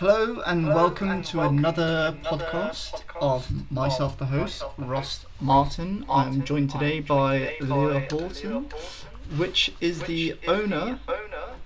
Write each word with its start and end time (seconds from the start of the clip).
Hello 0.00 0.40
and 0.46 0.66
welcome 0.66 1.22
to 1.24 1.42
another 1.42 2.16
podcast 2.22 3.02
of 3.20 3.70
myself, 3.70 4.16
the 4.16 4.24
host, 4.24 4.64
Ross 4.78 5.26
Martin. 5.42 6.06
I'm 6.08 6.42
joined 6.42 6.70
today 6.70 7.00
by 7.00 7.54
Leah 7.60 8.06
Horton, 8.10 8.70
which 9.36 9.74
is 9.78 10.00
the 10.04 10.38
owner 10.48 11.00
owner 11.06 11.56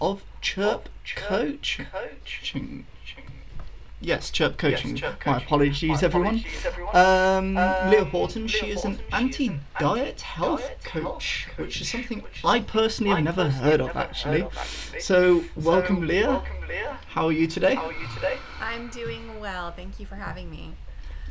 of 0.00 0.24
Chirp 0.40 0.88
Coaching. 1.14 2.84
Yes, 4.04 4.30
Chirp 4.30 4.58
Coaching. 4.58 5.00
My 5.24 5.38
apologies, 5.38 6.02
everyone. 6.02 6.44
Um, 6.92 7.54
Leah 7.54 8.04
Horton, 8.04 8.46
she 8.46 8.66
is 8.66 8.84
an 8.84 9.00
anti 9.12 9.58
diet 9.80 10.20
health 10.20 10.70
coach, 10.84 11.48
which 11.56 11.80
is 11.80 11.88
something 11.88 12.22
I 12.44 12.60
personally 12.60 13.14
have 13.14 13.24
never 13.24 13.48
heard 13.48 13.80
of 13.80 13.96
actually. 13.96 14.46
So, 15.00 15.44
welcome, 15.56 16.06
Leah. 16.06 16.28
welcome, 16.28 16.68
Leah. 16.68 16.98
How 17.08 17.26
are 17.28 17.32
you 17.32 17.46
today? 17.46 17.76
How 17.76 17.86
are 17.86 17.92
you 17.92 18.06
today? 18.14 18.36
I'm 18.60 18.88
doing 18.88 19.40
well. 19.40 19.70
Thank 19.70 19.98
you 19.98 20.04
for 20.04 20.16
having 20.16 20.50
me. 20.50 20.74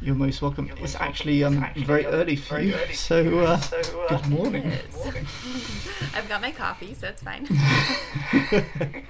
You're 0.04 0.16
most 0.16 0.42
welcome. 0.42 0.70
It's 0.82 0.96
actually 0.96 1.46
um, 1.46 1.66
very 1.78 2.06
early 2.06 2.36
for 2.36 2.60
you, 2.60 2.76
so 2.94 3.40
uh, 3.40 3.62
good 4.10 4.28
morning. 4.28 4.66
It 4.66 4.86
is. 4.90 5.08
I've 6.14 6.28
got 6.28 6.42
my 6.42 6.52
coffee, 6.52 6.94
so 6.94 7.08
it's 7.08 7.24
fine. 7.24 7.48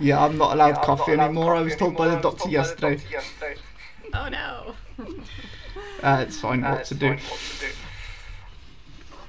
Yeah, 0.00 0.24
I'm 0.24 0.38
not 0.38 0.54
allowed 0.54 0.76
coffee 0.82 1.12
anymore. 1.12 1.54
I 1.54 1.60
was 1.60 1.76
told 1.76 1.96
by 1.98 2.08
the 2.08 2.16
doctor 2.16 2.48
yesterday. 2.48 3.02
oh 4.14 4.28
no. 4.30 4.74
Uh, 6.02 6.24
it's 6.26 6.40
fine. 6.40 6.62
What 6.62 6.86
to 6.86 6.94
do? 6.94 7.16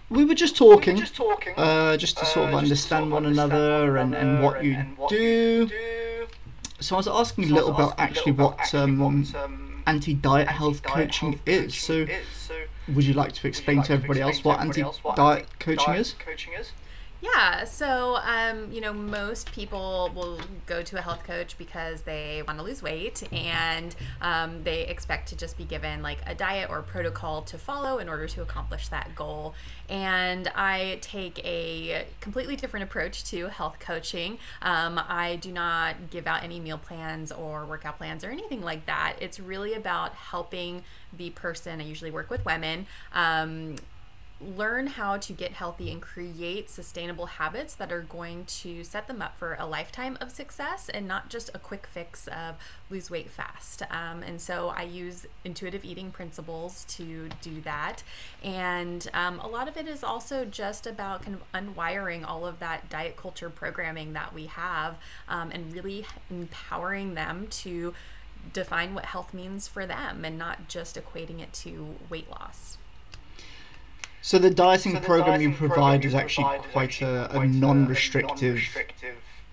We 0.09 0.23
were 0.23 0.35
just 0.35 0.55
talking, 0.55 1.03
uh, 1.57 1.97
just 1.97 2.17
to 2.17 2.25
sort 2.25 2.47
of 2.49 2.55
understand 2.55 3.11
one 3.11 3.25
another 3.25 3.97
and, 3.97 4.15
and 4.15 4.41
what 4.41 4.63
you 4.63 4.85
do. 5.09 5.69
So 6.79 6.95
I 6.95 6.97
was 6.97 7.07
asking 7.09 7.51
a 7.51 7.53
little 7.53 7.71
about 7.71 7.95
actually 7.99 8.31
what 8.31 8.73
um, 8.73 8.99
anti-diet 9.85 10.47
health 10.47 10.83
coaching 10.83 11.39
is. 11.45 11.75
So 11.75 12.05
would 12.87 13.05
you 13.05 13.13
like 13.13 13.33
to 13.33 13.47
explain 13.47 13.83
to 13.83 13.93
everybody 13.93 14.21
else 14.21 14.43
what 14.43 14.59
anti-diet 14.59 15.47
coaching 15.59 15.93
is? 15.93 16.15
Yeah, 17.23 17.63
so 17.63 18.17
um, 18.17 18.69
you 18.69 18.81
know, 18.81 18.91
most 18.91 19.53
people 19.53 20.11
will 20.13 20.41
go 20.65 20.81
to 20.83 20.97
a 20.97 21.01
health 21.01 21.23
coach 21.23 21.57
because 21.57 22.01
they 22.01 22.43
want 22.45 22.59
to 22.59 22.65
lose 22.65 22.83
weight 22.83 23.23
and 23.31 23.95
um, 24.21 24.61
they 24.63 24.81
expect 24.87 25.29
to 25.29 25.37
just 25.37 25.57
be 25.57 25.63
given 25.63 26.01
like 26.01 26.17
a 26.27 26.35
diet 26.35 26.69
or 26.69 26.81
protocol 26.81 27.41
to 27.43 27.57
follow 27.57 27.99
in 27.99 28.09
order 28.09 28.27
to 28.27 28.41
accomplish 28.41 28.89
that 28.89 29.15
goal. 29.15 29.55
And 29.87 30.49
I 30.53 30.97
take 30.99 31.39
a 31.45 32.05
completely 32.19 32.57
different 32.57 32.83
approach 32.83 33.23
to 33.29 33.47
health 33.47 33.79
coaching. 33.79 34.37
Um, 34.61 34.99
I 35.07 35.37
do 35.37 35.53
not 35.53 36.09
give 36.09 36.27
out 36.27 36.43
any 36.43 36.59
meal 36.59 36.77
plans 36.77 37.31
or 37.31 37.63
workout 37.63 37.99
plans 37.99 38.25
or 38.25 38.31
anything 38.31 38.61
like 38.61 38.85
that. 38.87 39.15
It's 39.21 39.39
really 39.39 39.75
about 39.75 40.13
helping 40.13 40.83
the 41.15 41.29
person. 41.29 41.79
I 41.79 41.85
usually 41.85 42.11
work 42.11 42.29
with 42.29 42.43
women. 42.43 42.85
Learn 44.43 44.87
how 44.87 45.17
to 45.17 45.31
get 45.31 45.53
healthy 45.53 45.91
and 45.91 46.01
create 46.01 46.69
sustainable 46.69 47.27
habits 47.27 47.75
that 47.75 47.91
are 47.91 48.01
going 48.01 48.45
to 48.45 48.83
set 48.83 49.07
them 49.07 49.21
up 49.21 49.37
for 49.37 49.55
a 49.59 49.65
lifetime 49.65 50.17
of 50.19 50.31
success 50.31 50.89
and 50.89 51.07
not 51.07 51.29
just 51.29 51.49
a 51.53 51.59
quick 51.59 51.87
fix 51.87 52.27
of 52.27 52.55
lose 52.89 53.09
weight 53.09 53.29
fast. 53.29 53.83
Um, 53.89 54.21
and 54.21 54.41
so 54.41 54.69
I 54.69 54.83
use 54.83 55.25
intuitive 55.45 55.85
eating 55.85 56.11
principles 56.11 56.85
to 56.89 57.29
do 57.41 57.61
that. 57.61 58.03
And 58.43 59.09
um, 59.13 59.39
a 59.39 59.47
lot 59.47 59.67
of 59.67 59.77
it 59.77 59.87
is 59.87 60.03
also 60.03 60.43
just 60.45 60.85
about 60.85 61.23
kind 61.23 61.37
of 61.37 61.43
unwiring 61.53 62.27
all 62.27 62.45
of 62.45 62.59
that 62.59 62.89
diet 62.89 63.15
culture 63.15 63.49
programming 63.49 64.13
that 64.13 64.33
we 64.33 64.47
have 64.47 64.97
um, 65.29 65.51
and 65.51 65.73
really 65.73 66.05
empowering 66.29 67.13
them 67.13 67.47
to 67.49 67.93
define 68.51 68.93
what 68.93 69.05
health 69.05 69.33
means 69.33 69.67
for 69.67 69.85
them 69.85 70.25
and 70.25 70.37
not 70.37 70.67
just 70.67 70.97
equating 70.97 71.39
it 71.39 71.53
to 71.53 71.95
weight 72.09 72.29
loss. 72.29 72.77
So 74.23 74.39
the 74.39 74.49
dieting 74.49 75.01
program 75.01 75.41
you 75.41 75.51
provide 75.51 76.05
is 76.05 76.15
actually 76.15 76.57
quite 76.71 77.01
a, 77.01 77.29
a 77.37 77.45
non-restrictive 77.45 78.61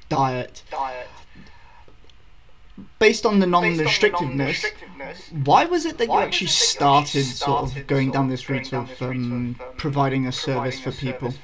diet. 0.09 0.63
Based 3.01 3.27
on 3.27 3.41
the 3.41 3.47
non-restrictiveness, 3.47 4.65
why 5.45 5.65
was 5.65 5.87
it 5.87 5.99
that 5.99 6.07
you 6.07 6.19
actually 6.19 6.47
started 6.47 7.25
sort 7.25 7.77
of 7.77 7.87
going 7.89 8.13
down 8.13 8.29
this 8.29 8.49
route 8.49 8.73
of 8.73 9.03
um, 9.03 9.59
providing 9.77 10.29
a 10.29 10.33
service 10.33 10.79
for 10.79 10.93
people? 10.93 11.35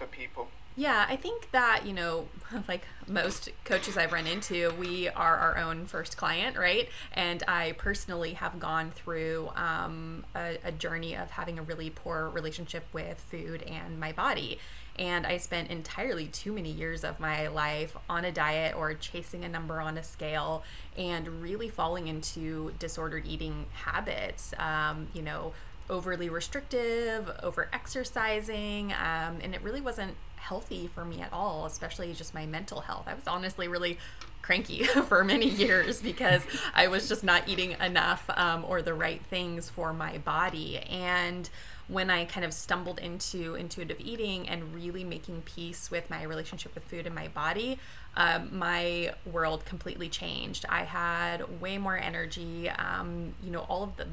Yeah, 0.78 1.06
I 1.08 1.16
think 1.16 1.50
that, 1.52 1.86
you 1.86 1.94
know, 1.94 2.28
like 2.68 2.82
most 3.08 3.48
coaches 3.64 3.96
I've 3.96 4.12
run 4.12 4.26
into, 4.26 4.72
we 4.78 5.08
are 5.08 5.36
our 5.36 5.56
own 5.56 5.86
first 5.86 6.18
client, 6.18 6.58
right? 6.58 6.88
And 7.14 7.42
I 7.48 7.72
personally 7.72 8.34
have 8.34 8.60
gone 8.60 8.90
through 8.90 9.50
um, 9.56 10.24
a, 10.34 10.58
a 10.62 10.72
journey 10.72 11.16
of 11.16 11.30
having 11.30 11.58
a 11.58 11.62
really 11.62 11.88
poor 11.88 12.28
relationship 12.28 12.84
with 12.92 13.18
food 13.18 13.62
and 13.62 13.98
my 13.98 14.12
body. 14.12 14.58
And 14.98 15.26
I 15.26 15.38
spent 15.38 15.70
entirely 15.70 16.26
too 16.26 16.52
many 16.52 16.70
years 16.70 17.04
of 17.04 17.20
my 17.20 17.48
life 17.48 17.96
on 18.08 18.24
a 18.26 18.32
diet 18.32 18.74
or 18.76 18.92
chasing 18.94 19.44
a 19.44 19.48
number 19.48 19.80
on 19.80 19.96
a 19.96 20.02
scale 20.02 20.62
and 20.96 21.42
really 21.42 21.68
falling 21.70 22.06
into 22.06 22.72
disordered 22.78 23.26
eating 23.26 23.66
habits. 23.72 24.52
Um, 24.58 25.08
you 25.14 25.22
know, 25.22 25.52
overly 25.88 26.28
restrictive, 26.28 27.30
over 27.42 27.68
exercising, 27.72 28.92
um, 28.92 29.38
and 29.42 29.54
it 29.54 29.62
really 29.62 29.80
wasn't 29.80 30.16
healthy 30.46 30.86
for 30.86 31.04
me 31.04 31.20
at 31.20 31.32
all, 31.32 31.66
especially 31.66 32.12
just 32.12 32.32
my 32.32 32.46
mental 32.46 32.80
health. 32.80 33.04
I 33.06 33.14
was 33.14 33.26
honestly 33.26 33.66
really 33.66 33.98
cranky 34.42 34.84
for 35.08 35.24
many 35.24 35.48
years 35.48 36.00
because 36.00 36.42
I 36.74 36.86
was 36.86 37.08
just 37.08 37.24
not 37.24 37.48
eating 37.48 37.72
enough 37.80 38.30
um, 38.36 38.64
or 38.66 38.80
the 38.80 38.94
right 38.94 39.20
things 39.26 39.68
for 39.68 39.92
my 39.92 40.18
body. 40.18 40.78
And 40.78 41.50
when 41.88 42.10
I 42.10 42.24
kind 42.24 42.44
of 42.44 42.52
stumbled 42.52 42.98
into 43.00 43.54
intuitive 43.54 43.98
eating 44.00 44.48
and 44.48 44.74
really 44.74 45.02
making 45.02 45.42
peace 45.42 45.90
with 45.90 46.08
my 46.10 46.22
relationship 46.22 46.74
with 46.74 46.84
food 46.84 47.06
and 47.06 47.14
my 47.14 47.28
body, 47.28 47.78
um, 48.16 48.56
my 48.56 49.12
world 49.30 49.64
completely 49.64 50.08
changed. 50.08 50.64
I 50.68 50.84
had 50.84 51.60
way 51.60 51.76
more 51.76 51.96
energy. 51.96 52.70
Um, 52.70 53.34
you 53.42 53.50
know, 53.50 53.66
all 53.68 53.82
of 53.82 53.96
the 53.96 54.06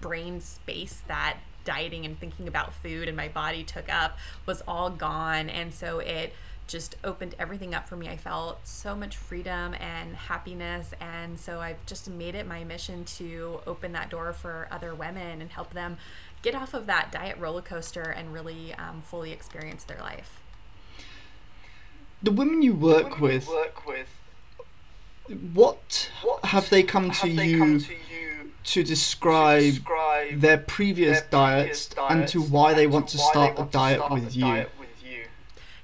brain 0.00 0.40
space 0.40 1.02
that 1.08 1.38
dieting 1.66 2.06
and 2.06 2.18
thinking 2.18 2.48
about 2.48 2.72
food 2.72 3.08
and 3.08 3.16
my 3.16 3.28
body 3.28 3.62
took 3.62 3.92
up 3.92 4.16
was 4.46 4.62
all 4.66 4.88
gone. 4.88 5.50
And 5.50 5.74
so 5.74 5.98
it 5.98 6.32
just 6.66 6.96
opened 7.04 7.34
everything 7.38 7.74
up 7.74 7.88
for 7.88 7.96
me. 7.96 8.08
I 8.08 8.16
felt 8.16 8.66
so 8.66 8.96
much 8.96 9.16
freedom 9.16 9.74
and 9.74 10.16
happiness. 10.16 10.94
And 11.00 11.38
so 11.38 11.60
I've 11.60 11.84
just 11.86 12.08
made 12.08 12.34
it 12.34 12.46
my 12.46 12.64
mission 12.64 13.04
to 13.04 13.60
open 13.66 13.92
that 13.92 14.10
door 14.10 14.32
for 14.32 14.66
other 14.70 14.94
women 14.94 15.42
and 15.42 15.50
help 15.50 15.74
them 15.74 15.98
get 16.42 16.54
off 16.54 16.74
of 16.74 16.86
that 16.86 17.12
diet 17.12 17.38
roller 17.38 17.62
coaster 17.62 18.02
and 18.02 18.32
really 18.32 18.74
um, 18.74 19.02
fully 19.02 19.32
experience 19.32 19.84
their 19.84 20.00
life. 20.00 20.40
The 22.22 22.32
women 22.32 22.62
you 22.62 22.74
work 22.74 23.20
with, 23.20 23.46
work 23.46 23.86
with 23.86 24.08
what 25.52 26.10
have 26.44 26.70
they 26.70 26.82
come 26.82 27.10
to 27.10 27.28
you 27.28 27.80
to 27.80 27.94
describe 28.82 29.74
their 30.32 30.58
previous 30.58 31.22
diets 31.22 31.90
and 32.08 32.28
to 32.28 32.42
why 32.42 32.74
they 32.74 32.86
want 32.86 33.08
to 33.08 33.18
start 33.18 33.58
a 33.58 33.64
diet 33.64 34.10
with 34.10 34.36
you? 34.36 34.66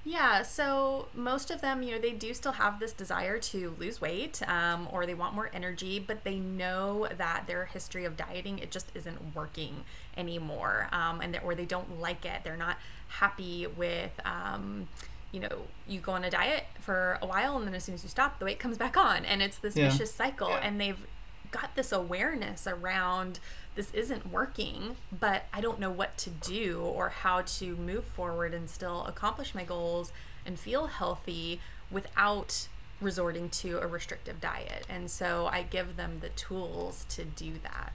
Yeah, 0.04 0.42
so 0.42 1.06
most 1.14 1.52
of 1.52 1.60
them, 1.60 1.82
you 1.82 1.92
know, 1.92 2.00
they 2.00 2.10
do 2.10 2.34
still 2.34 2.52
have 2.52 2.80
this 2.80 2.92
desire 2.92 3.38
to 3.38 3.76
lose 3.78 4.00
weight 4.00 4.42
um, 4.48 4.88
or 4.90 5.06
they 5.06 5.14
want 5.14 5.34
more 5.34 5.48
energy, 5.54 6.00
but 6.00 6.24
they 6.24 6.36
know 6.40 7.06
that 7.16 7.44
their 7.46 7.66
history 7.66 8.04
of 8.04 8.16
dieting, 8.16 8.58
it 8.58 8.72
just 8.72 8.88
isn't 8.94 9.34
working 9.34 9.84
anymore. 10.16 10.88
Um, 10.90 11.20
and 11.20 11.32
that 11.34 11.44
or 11.44 11.54
they 11.54 11.64
don't 11.64 12.00
like 12.00 12.24
it. 12.26 12.40
They're 12.42 12.56
not 12.56 12.78
happy 13.06 13.68
with, 13.68 14.10
um, 14.24 14.88
you 15.30 15.38
know, 15.38 15.62
you 15.86 16.00
go 16.00 16.12
on 16.12 16.24
a 16.24 16.30
diet 16.30 16.64
for 16.80 17.18
a 17.22 17.26
while 17.26 17.56
and 17.56 17.66
then 17.66 17.74
as 17.74 17.84
soon 17.84 17.94
as 17.94 18.02
you 18.02 18.08
stop, 18.08 18.40
the 18.40 18.44
weight 18.44 18.58
comes 18.58 18.78
back 18.78 18.96
on. 18.96 19.24
And 19.24 19.40
it's 19.40 19.58
this 19.58 19.76
Yeah. 19.76 19.88
vicious 19.88 20.12
cycle. 20.12 20.56
And 20.56 20.80
they've 20.80 21.06
got 21.52 21.76
this 21.76 21.92
awareness 21.92 22.66
around 22.66 23.38
this 23.74 23.92
isn't 23.92 24.30
working, 24.30 24.96
but 25.18 25.44
I 25.52 25.60
don't 25.60 25.78
know 25.78 25.90
what 25.90 26.18
to 26.18 26.30
do 26.30 26.80
or 26.80 27.10
how 27.10 27.42
to 27.42 27.76
move 27.76 28.04
forward 28.04 28.52
and 28.52 28.68
still 28.68 29.04
accomplish 29.06 29.54
my 29.54 29.64
goals 29.64 30.12
and 30.44 30.58
feel 30.58 30.86
healthy 30.88 31.60
without 31.90 32.68
resorting 33.00 33.48
to 33.50 33.78
a 33.80 33.86
restrictive 33.86 34.40
diet. 34.40 34.84
And 34.88 35.10
so 35.10 35.48
I 35.50 35.62
give 35.62 35.96
them 35.96 36.18
the 36.20 36.28
tools 36.30 37.06
to 37.10 37.24
do 37.24 37.54
that. 37.62 37.92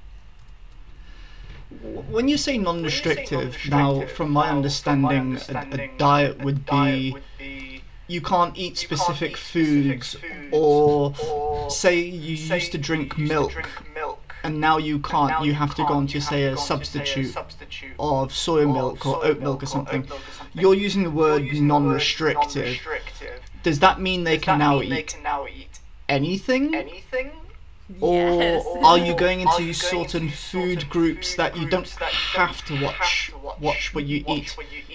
When 2.10 2.30
you 2.30 2.38
say 2.38 2.58
non-restrictive, 2.58 3.58
now 3.70 4.06
from 4.08 4.32
my 4.32 4.50
understanding, 4.50 5.38
a, 5.50 5.68
a 5.74 5.92
diet 5.98 6.44
would 6.44 6.66
be 6.66 7.16
you 8.08 8.22
can't 8.22 8.58
eat 8.58 8.78
specific 8.78 9.38
foods, 9.38 10.16
or 10.52 11.14
say 11.70 12.00
you 12.00 12.36
used 12.36 12.72
to 12.72 12.78
drink 12.78 13.18
milk 13.18 13.54
and 14.44 14.62
now 14.62 14.78
you 14.78 15.00
can't. 15.00 15.46
You 15.46 15.54
have 15.54 15.76
to 15.76 15.84
go 15.84 15.94
on 15.94 16.08
to 16.08 16.22
say 16.22 16.46
a 16.46 16.58
substitute 16.58 17.36
of 18.00 18.34
soy 18.34 18.66
milk 18.66 19.06
or 19.06 19.26
oat 19.26 19.40
milk 19.40 19.64
or 19.64 19.66
something. 19.66 20.08
You're 20.54 20.76
using 20.76 21.04
the 21.04 21.12
word 21.12 21.44
non-restrictive. 21.54 22.80
Does 23.64 23.80
that 23.80 24.00
mean 24.00 24.24
they 24.24 24.38
can 24.38 24.60
now 24.60 24.82
eat? 24.82 25.18
anything? 26.08 26.74
Anything? 26.74 27.32
Or 28.02 28.42
Yes. 28.42 28.66
are 28.84 28.98
you 28.98 29.14
going 29.16 29.40
into 29.42 29.64
you 29.64 29.74
going 29.74 29.74
certain 29.74 30.24
into 30.24 30.36
food 30.36 30.80
certain 30.80 30.90
groups 30.90 31.30
food 31.30 31.38
that 31.38 31.58
you 31.58 31.70
don't 31.70 31.86
that 32.00 32.12
you 32.12 32.40
have 32.40 32.66
don't 32.66 32.80
to 32.80 32.86
watch 32.86 32.96
have 32.98 33.30
to 33.30 33.38
watch, 33.38 33.62
watch 33.62 33.94
what 33.94 34.06
you 34.06 34.24
watch 34.28 34.38
eat? 34.38 34.58
what 34.58 34.72
you 34.72 34.80
eat? 34.80 34.87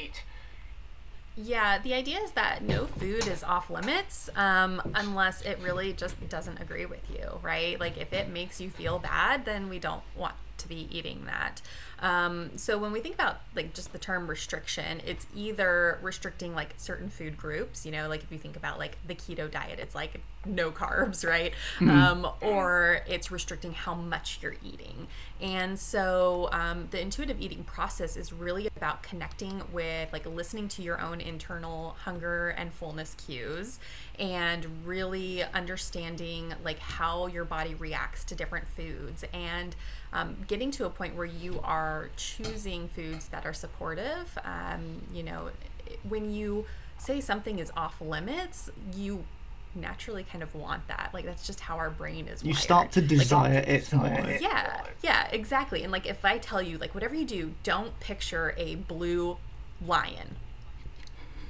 Yeah, 1.44 1.78
the 1.78 1.94
idea 1.94 2.20
is 2.20 2.32
that 2.32 2.62
no 2.62 2.86
food 2.86 3.26
is 3.26 3.42
off 3.42 3.68
limits 3.68 4.30
um, 4.36 4.80
unless 4.94 5.42
it 5.42 5.58
really 5.60 5.92
just 5.92 6.14
doesn't 6.28 6.60
agree 6.60 6.86
with 6.86 7.10
you, 7.10 7.40
right? 7.42 7.78
Like 7.80 7.98
if 7.98 8.12
it 8.12 8.28
makes 8.28 8.60
you 8.60 8.70
feel 8.70 9.00
bad, 9.00 9.44
then 9.44 9.68
we 9.68 9.80
don't 9.80 10.02
want 10.16 10.34
to 10.62 10.68
be 10.68 10.88
eating 10.90 11.24
that. 11.26 11.60
Um, 12.02 12.50
so 12.56 12.78
when 12.78 12.90
we 12.90 13.00
think 13.00 13.14
about 13.14 13.40
like 13.54 13.74
just 13.74 13.92
the 13.92 13.98
term 13.98 14.26
restriction, 14.28 15.00
it's 15.06 15.26
either 15.36 15.98
restricting 16.02 16.52
like 16.52 16.74
certain 16.76 17.08
food 17.08 17.36
groups, 17.36 17.86
you 17.86 17.92
know, 17.92 18.08
like 18.08 18.24
if 18.24 18.32
you 18.32 18.38
think 18.38 18.56
about 18.56 18.78
like 18.78 18.98
the 19.06 19.14
keto 19.14 19.48
diet, 19.48 19.78
it's 19.78 19.94
like 19.94 20.20
no 20.44 20.72
carbs, 20.72 21.24
right? 21.28 21.52
Um, 21.80 22.26
or 22.40 23.02
it's 23.06 23.30
restricting 23.30 23.72
how 23.72 23.94
much 23.94 24.40
you're 24.42 24.56
eating. 24.64 25.06
And 25.40 25.78
so 25.78 26.48
um, 26.50 26.88
the 26.90 27.00
intuitive 27.00 27.40
eating 27.40 27.62
process 27.62 28.16
is 28.16 28.32
really 28.32 28.68
about 28.76 29.04
connecting 29.04 29.62
with 29.72 30.12
like 30.12 30.26
listening 30.26 30.66
to 30.68 30.82
your 30.82 31.00
own 31.00 31.20
internal 31.20 31.96
hunger 32.00 32.48
and 32.48 32.72
fullness 32.72 33.14
cues 33.14 33.78
and 34.18 34.66
really 34.84 35.44
understanding 35.44 36.52
like 36.64 36.80
how 36.80 37.28
your 37.28 37.44
body 37.44 37.74
reacts 37.74 38.24
to 38.24 38.34
different 38.34 38.66
foods 38.68 39.24
and 39.32 39.76
um, 40.12 40.36
getting 40.46 40.70
to 40.72 40.84
a 40.86 40.90
point 40.90 41.16
where 41.16 41.26
you 41.26 41.60
are 41.62 42.10
choosing 42.16 42.88
foods 42.88 43.28
that 43.28 43.46
are 43.46 43.54
supportive. 43.54 44.38
Um, 44.44 45.02
you 45.12 45.22
know, 45.22 45.50
when 46.08 46.30
you 46.32 46.66
say 46.98 47.20
something 47.20 47.58
is 47.58 47.72
off 47.76 48.00
limits, 48.00 48.70
you 48.94 49.24
naturally 49.74 50.22
kind 50.22 50.42
of 50.42 50.54
want 50.54 50.86
that. 50.88 51.10
Like 51.14 51.24
that's 51.24 51.46
just 51.46 51.60
how 51.60 51.76
our 51.76 51.88
brain 51.90 52.28
is. 52.28 52.42
You 52.42 52.50
wired. 52.50 52.58
start 52.58 52.92
to 52.92 53.00
Like, 53.00 53.08
desire 53.08 53.64
it 53.66 53.92
more. 53.92 54.36
yeah, 54.38 54.82
yeah, 55.02 55.28
exactly. 55.32 55.82
And 55.82 55.90
like 55.90 56.06
if 56.06 56.24
I 56.24 56.38
tell 56.38 56.60
you, 56.60 56.76
like 56.78 56.94
whatever 56.94 57.14
you 57.14 57.24
do, 57.24 57.54
don't 57.62 57.98
picture 58.00 58.54
a 58.58 58.74
blue 58.74 59.38
lion. 59.84 60.36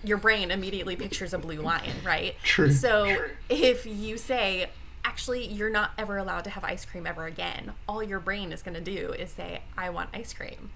Your 0.04 0.18
brain 0.18 0.50
immediately 0.50 0.96
pictures 0.96 1.32
a 1.32 1.38
blue 1.38 1.60
lion, 1.60 1.96
right? 2.04 2.34
True. 2.42 2.72
So 2.72 3.06
True. 3.14 3.30
if 3.48 3.86
you 3.86 4.16
say, 4.18 4.70
actually, 5.04 5.46
you're 5.46 5.70
not 5.70 5.90
ever 5.98 6.16
allowed 6.16 6.44
to 6.44 6.50
have 6.50 6.64
ice 6.64 6.84
cream 6.84 7.06
ever 7.06 7.26
again, 7.26 7.72
all 7.88 8.02
your 8.02 8.20
brain 8.20 8.52
is 8.52 8.62
going 8.62 8.74
to 8.74 8.80
do 8.80 9.12
is 9.12 9.30
say, 9.30 9.62
I 9.76 9.90
want 9.90 10.10
ice 10.14 10.32
cream. 10.32 10.70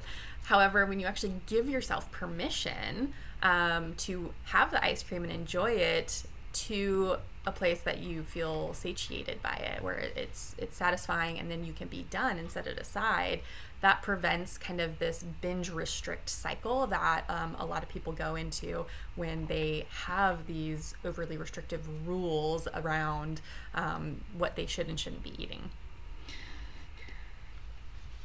However, 0.44 0.86
when 0.86 1.00
you 1.00 1.06
actually 1.06 1.34
give 1.46 1.68
yourself 1.68 2.10
permission 2.12 3.12
um, 3.42 3.94
to 3.98 4.32
have 4.44 4.70
the 4.70 4.82
ice 4.84 5.02
cream 5.02 5.24
and 5.24 5.32
enjoy 5.32 5.72
it 5.72 6.24
to 6.52 7.16
a 7.46 7.52
place 7.52 7.80
that 7.82 7.98
you 7.98 8.22
feel 8.22 8.74
satiated 8.74 9.40
by 9.42 9.54
it, 9.54 9.82
where 9.82 9.98
it's 10.16 10.54
it's 10.58 10.76
satisfying, 10.76 11.38
and 11.38 11.50
then 11.50 11.64
you 11.64 11.72
can 11.72 11.88
be 11.88 12.06
done 12.10 12.38
and 12.38 12.50
set 12.50 12.66
it 12.66 12.78
aside. 12.78 13.40
That 13.82 14.02
prevents 14.02 14.58
kind 14.58 14.80
of 14.80 14.98
this 14.98 15.24
binge 15.40 15.70
restrict 15.70 16.28
cycle 16.28 16.86
that 16.88 17.24
um, 17.28 17.54
a 17.58 17.66
lot 17.66 17.82
of 17.82 17.88
people 17.88 18.12
go 18.12 18.34
into 18.34 18.86
when 19.14 19.46
they 19.46 19.86
have 20.06 20.46
these 20.46 20.94
overly 21.04 21.36
restrictive 21.36 21.86
rules 22.06 22.66
around 22.74 23.40
um, 23.74 24.22
what 24.36 24.56
they 24.56 24.66
should 24.66 24.88
and 24.88 24.98
shouldn't 24.98 25.22
be 25.22 25.34
eating. 25.40 25.70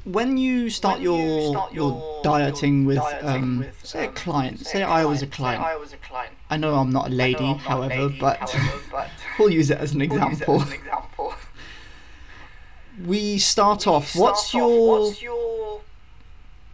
When 0.03 0.37
you 0.37 0.69
start 0.69 0.95
When 0.95 1.03
your 1.03 1.19
you 1.41 1.51
start 1.51 1.73
your 1.73 1.91
your- 1.91 2.21
dieting 2.23 2.79
your 2.79 2.87
with 2.87 2.95
dieting 2.97 3.27
um 3.43 3.59
with, 3.59 3.85
say 3.85 4.05
a 4.05 4.07
um, 4.07 4.13
client, 4.15 4.59
say 4.59 4.71
say 4.71 4.81
a 4.81 4.87
I 4.87 5.05
was 5.05 5.21
a 5.21 5.27
client, 5.27 5.61
say. 5.61 5.67
I 5.69 5.75
was 5.75 5.93
a 5.93 5.97
client. 5.97 6.33
I 6.49 6.57
know 6.57 6.75
I'm 6.75 6.89
not 6.91 7.03
a 7.03 7.07
I 7.07 7.09
know 7.09 7.15
lady, 7.17 7.45
I'm 7.45 7.63
not 7.63 7.77
a 7.83 7.87
lady, 7.87 8.17
but 8.19 8.37
however, 8.39 8.79
but 8.91 9.09
we'll 9.39 9.51
use 9.51 9.69
it 9.69 9.77
as 9.77 9.93
an 9.93 9.99
we'll 9.99 10.09
use 10.29 10.41
it 10.41 10.49
example. 10.49 10.61
as 10.61 10.67
an 10.67 10.73
example. 10.73 11.33
We 13.05 13.37
start 13.37 13.85
We 13.85 13.91
off. 13.93 14.07
start 14.09 14.21
What's 14.21 14.47
off, 14.49 14.53
your 14.53 14.99
what's 15.07 15.21
your 15.21 15.81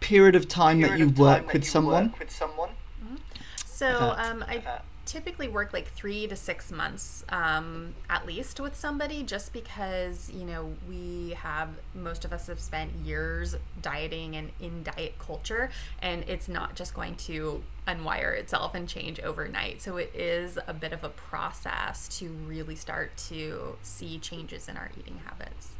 period 0.00 0.34
of 0.34 0.48
time 0.48 0.80
that 0.80 0.98
you 0.98 1.06
of 1.06 1.14
time 1.14 1.24
work 1.24 1.46
that 1.46 1.52
with 1.54 1.64
you 1.64 1.70
someone? 1.70 2.04
work 2.10 2.18
with 2.18 2.30
someone? 2.30 2.70
So 3.66 3.86
Uh, 3.86 4.14
um, 4.18 4.44
I 4.48 4.56
uh, 4.58 4.78
typically 5.08 5.48
work 5.48 5.72
like 5.72 5.88
three 5.92 6.26
to 6.26 6.36
six 6.36 6.70
months 6.70 7.24
um, 7.30 7.94
at 8.10 8.26
least 8.26 8.60
with 8.60 8.76
somebody, 8.76 9.22
just 9.22 9.52
because 9.52 10.30
you 10.30 10.44
know 10.44 10.74
we 10.88 11.30
have 11.30 11.70
most 11.94 12.24
of 12.24 12.32
us 12.32 12.46
have 12.46 12.60
spent 12.60 12.92
years 13.04 13.56
dieting 13.80 14.36
and 14.36 14.50
in 14.60 14.82
diet 14.82 15.18
culture, 15.18 15.70
and 16.00 16.24
it's 16.28 16.48
not 16.48 16.76
just 16.76 16.94
going 16.94 17.16
to 17.16 17.62
unwire 17.88 18.38
itself 18.38 18.74
and 18.74 18.88
change 18.88 19.18
overnight. 19.20 19.80
So 19.80 19.96
it 19.96 20.12
is 20.14 20.58
a 20.66 20.74
bit 20.74 20.92
of 20.92 21.02
a 21.02 21.08
process 21.08 22.06
to 22.18 22.28
really 22.28 22.76
start 22.76 23.16
to 23.28 23.76
see 23.82 24.18
changes 24.18 24.68
in 24.68 24.76
our 24.76 24.90
eating 24.98 25.20
habits. 25.24 25.70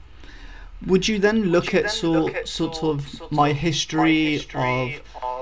Would 0.86 1.08
you 1.08 1.18
then 1.18 1.50
look 1.50 1.72
you 1.72 1.80
at 1.80 1.84
then 1.86 1.92
sort 1.92 2.24
look 2.24 2.34
at 2.34 2.48
sort 2.48 2.76
sort- 2.76 3.00
of 3.00 3.08
sort 3.08 3.32
my 3.32 3.50
of 3.50 3.56
history, 3.56 4.32
history 4.32 4.94
of 4.96 5.22
of 5.22 5.37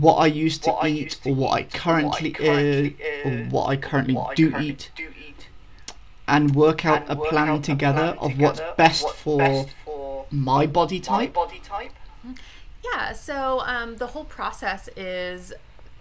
what 0.00 0.16
I 0.16 0.26
used 0.26 0.64
to 0.64 0.70
what 0.70 0.86
eat 0.86 1.04
used 1.04 1.22
to 1.22 1.30
or 1.30 1.34
what 1.34 1.50
I 1.52 1.60
eat, 1.60 1.66
or 1.66 1.72
what 1.72 1.74
I 1.74 1.78
currently, 1.78 2.30
currently 2.32 2.86
eat 2.86 3.26
or 3.26 3.44
what 3.50 3.66
I 3.66 3.76
currently 3.76 4.14
what 4.14 4.30
I 4.30 4.34
do 4.34 4.50
currently 4.50 4.70
eat 4.70 4.90
do 4.96 5.08
eat, 5.28 5.48
and 6.28 6.54
work 6.54 6.84
out 6.84 7.02
and 7.02 7.10
a 7.10 7.16
work 7.16 7.30
plan 7.30 7.48
out 7.48 7.60
a 7.60 7.62
together 7.62 8.14
plan 8.16 8.18
of 8.18 8.38
what's 8.38 8.58
together 8.58 8.70
of 8.70 8.76
best 8.76 9.04
what's 9.04 9.20
for 9.20 9.38
best 9.38 9.68
for 9.84 10.26
my 10.30 10.66
body 10.66 10.98
my 10.98 11.04
type. 11.04 11.34
body 11.34 11.60
type. 11.62 11.92
Yeah, 12.84 13.12
so 13.12 13.60
um, 13.60 13.96
the 13.96 14.08
whole 14.08 14.24
process 14.24 14.88
is 14.96 15.52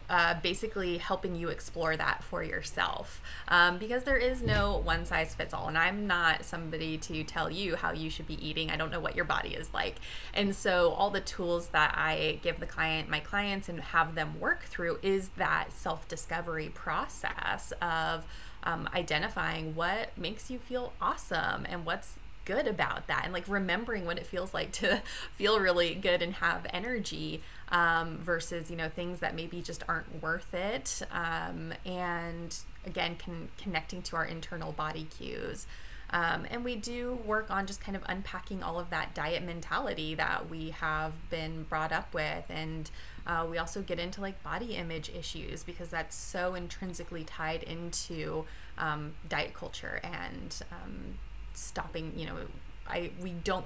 uh, 0.09 0.35
basically 0.41 0.97
helping 0.97 1.35
you 1.35 1.49
explore 1.49 1.97
that 1.97 2.23
for 2.23 2.43
yourself 2.43 3.21
um, 3.47 3.77
because 3.77 4.03
there 4.03 4.17
is 4.17 4.41
no 4.41 4.77
one 4.77 5.05
size 5.05 5.33
fits 5.33 5.53
all. 5.53 5.67
And 5.67 5.77
I'm 5.77 6.07
not 6.07 6.45
somebody 6.45 6.97
to 6.99 7.23
tell 7.23 7.49
you 7.49 7.75
how 7.75 7.91
you 7.91 8.09
should 8.09 8.27
be 8.27 8.45
eating. 8.45 8.69
I 8.69 8.77
don't 8.77 8.91
know 8.91 8.99
what 8.99 9.15
your 9.15 9.25
body 9.25 9.55
is 9.55 9.73
like. 9.73 9.95
And 10.33 10.55
so, 10.55 10.91
all 10.91 11.09
the 11.09 11.21
tools 11.21 11.69
that 11.69 11.95
I 11.97 12.39
give 12.41 12.59
the 12.59 12.65
client, 12.65 13.09
my 13.09 13.19
clients, 13.19 13.69
and 13.69 13.79
have 13.79 14.15
them 14.15 14.39
work 14.39 14.63
through 14.63 14.99
is 15.01 15.29
that 15.37 15.71
self 15.71 16.07
discovery 16.07 16.69
process 16.69 17.73
of 17.81 18.25
um, 18.63 18.89
identifying 18.93 19.75
what 19.75 20.17
makes 20.17 20.49
you 20.49 20.59
feel 20.59 20.93
awesome 21.01 21.65
and 21.69 21.85
what's 21.85 22.17
good 22.45 22.67
about 22.67 23.07
that 23.07 23.21
and 23.23 23.33
like 23.33 23.47
remembering 23.47 24.05
what 24.05 24.17
it 24.17 24.25
feels 24.25 24.53
like 24.53 24.71
to 24.71 25.01
feel 25.35 25.59
really 25.59 25.95
good 25.95 26.21
and 26.21 26.35
have 26.35 26.65
energy 26.71 27.41
um, 27.69 28.17
versus 28.17 28.69
you 28.69 28.77
know 28.77 28.89
things 28.89 29.19
that 29.19 29.35
maybe 29.35 29.61
just 29.61 29.83
aren't 29.87 30.21
worth 30.21 30.53
it. 30.53 31.01
Um, 31.11 31.73
and 31.85 32.55
again 32.85 33.15
con- 33.17 33.49
connecting 33.57 34.01
to 34.03 34.15
our 34.15 34.25
internal 34.25 34.71
body 34.71 35.07
cues. 35.09 35.67
Um, 36.11 36.45
and 36.51 36.63
we 36.63 36.75
do 36.75 37.17
work 37.25 37.49
on 37.49 37.65
just 37.65 37.81
kind 37.81 37.95
of 37.95 38.03
unpacking 38.05 38.61
all 38.61 38.79
of 38.79 38.91
that 38.91 39.15
diet 39.15 39.43
mentality 39.43 40.13
that 40.15 40.49
we 40.49 40.69
have 40.69 41.13
been 41.31 41.63
brought 41.63 41.91
up 41.91 42.13
with. 42.13 42.45
And 42.47 42.89
uh, 43.25 43.47
we 43.49 43.57
also 43.57 43.81
get 43.81 43.99
into 43.99 44.21
like 44.21 44.41
body 44.43 44.75
image 44.75 45.09
issues 45.09 45.63
because 45.63 45.89
that's 45.89 46.15
so 46.15 46.53
intrinsically 46.53 47.23
tied 47.23 47.63
into 47.63 48.45
um, 48.77 49.13
diet 49.27 49.53
culture 49.55 49.99
and 50.03 50.61
um, 50.71 51.15
stopping 51.53 52.11
you 52.15 52.25
know 52.25 52.35
i 52.87 53.09
we 53.21 53.31
don't 53.43 53.65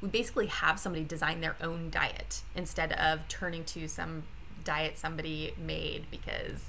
we 0.00 0.08
basically 0.08 0.46
have 0.46 0.78
somebody 0.78 1.04
design 1.04 1.40
their 1.40 1.56
own 1.60 1.90
diet 1.90 2.42
instead 2.54 2.92
of 2.92 3.26
turning 3.28 3.64
to 3.64 3.88
some 3.88 4.22
diet 4.64 4.96
somebody 4.98 5.52
made 5.56 6.04
because 6.10 6.66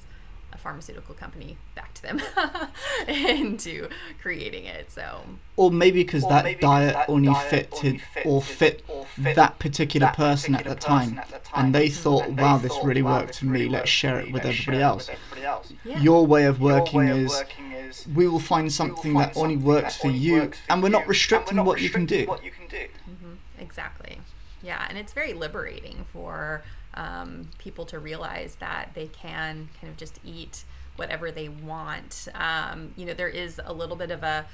a 0.51 0.57
pharmaceutical 0.57 1.13
company 1.13 1.57
backed 1.75 2.01
them 2.01 2.19
into 3.07 3.88
creating 4.21 4.65
it 4.65 4.89
so 4.91 5.21
Or 5.57 5.69
maybe 5.71 6.01
because 6.03 6.24
that 6.27 6.43
maybe 6.43 6.55
'cause 6.59 6.62
diet 6.69 6.93
that 6.95 7.09
only 7.09 7.27
diet 7.29 7.50
fitted 7.50 7.86
only 7.86 8.01
or 8.25 8.41
fitted 8.41 8.81
fit 8.81 8.83
or 8.89 9.05
fit 9.05 9.36
that 9.36 9.59
particular 9.59 10.07
that 10.07 10.15
person 10.15 10.55
at 10.55 10.63
the 10.63 10.75
person 10.75 10.89
time. 10.89 11.19
at 11.19 11.29
the 11.29 11.38
time. 11.39 11.65
And 11.65 11.75
they 11.75 11.89
thought, 11.89 12.25
And 12.25 12.38
they 12.38 12.41
wow, 12.43 12.57
this 12.57 12.71
thought, 12.71 12.83
really 12.86 13.01
"Wow, 13.03 13.17
worked 13.17 13.27
this 13.27 13.38
for 13.39 13.45
me, 13.45 13.51
really 13.51 13.69
let's 13.69 13.89
share 13.89 14.19
it 14.19 14.31
with 14.31 14.45
everybody 14.45 14.81
else. 14.81 15.07
with 15.07 15.17
everybody 15.19 15.45
else." 15.45 15.74
yeah 15.86 16.00
Your 16.00 16.25
way 16.25 16.45
of 16.45 16.59
working 16.59 17.00
way 17.00 17.09
of 17.12 17.17
is 17.17 17.29
working 17.31 17.71
is 17.74 18.07
we 18.07 18.27
will 18.27 18.39
find 18.39 18.63
we 18.63 18.65
will 18.65 18.69
something 18.71 19.13
find 19.13 19.17
that 19.17 19.38
only 19.38 19.53
something 19.55 19.63
works 19.67 19.95
that 19.98 20.01
for 20.01 20.07
only 20.07 20.19
you, 20.19 20.33
works 20.39 20.57
for 20.59 20.71
and 20.71 20.81
we're 20.83 20.89
not 20.89 21.07
restricting 21.07 21.57
we're 21.57 21.63
not 21.63 21.67
what 21.67 21.75
restricting 21.79 22.05
do. 22.07 22.25
What 22.25 22.43
you 22.43 22.51
can 22.51 22.67
do. 22.67 22.88
Exactly. 23.59 24.19
Yeah, 24.61 24.85
and 24.89 24.97
it's 24.97 25.13
very 25.13 25.33
liberating 25.33 26.05
for 26.11 26.63
um, 26.93 27.49
people 27.59 27.85
to 27.85 27.99
realize 27.99 28.55
that 28.55 28.89
they 28.93 29.07
can 29.07 29.69
kind 29.79 29.91
of 29.91 29.97
just 29.97 30.19
eat 30.25 30.63
whatever 30.95 31.31
they 31.31 31.47
want. 31.47 32.27
Um, 32.35 32.91
you 32.97 33.05
know, 33.05 33.13
there 33.13 33.29
is 33.29 33.61
a 33.63 33.71
little 33.71 33.95
bit 33.95 34.11
of 34.11 34.23
a, 34.23 34.45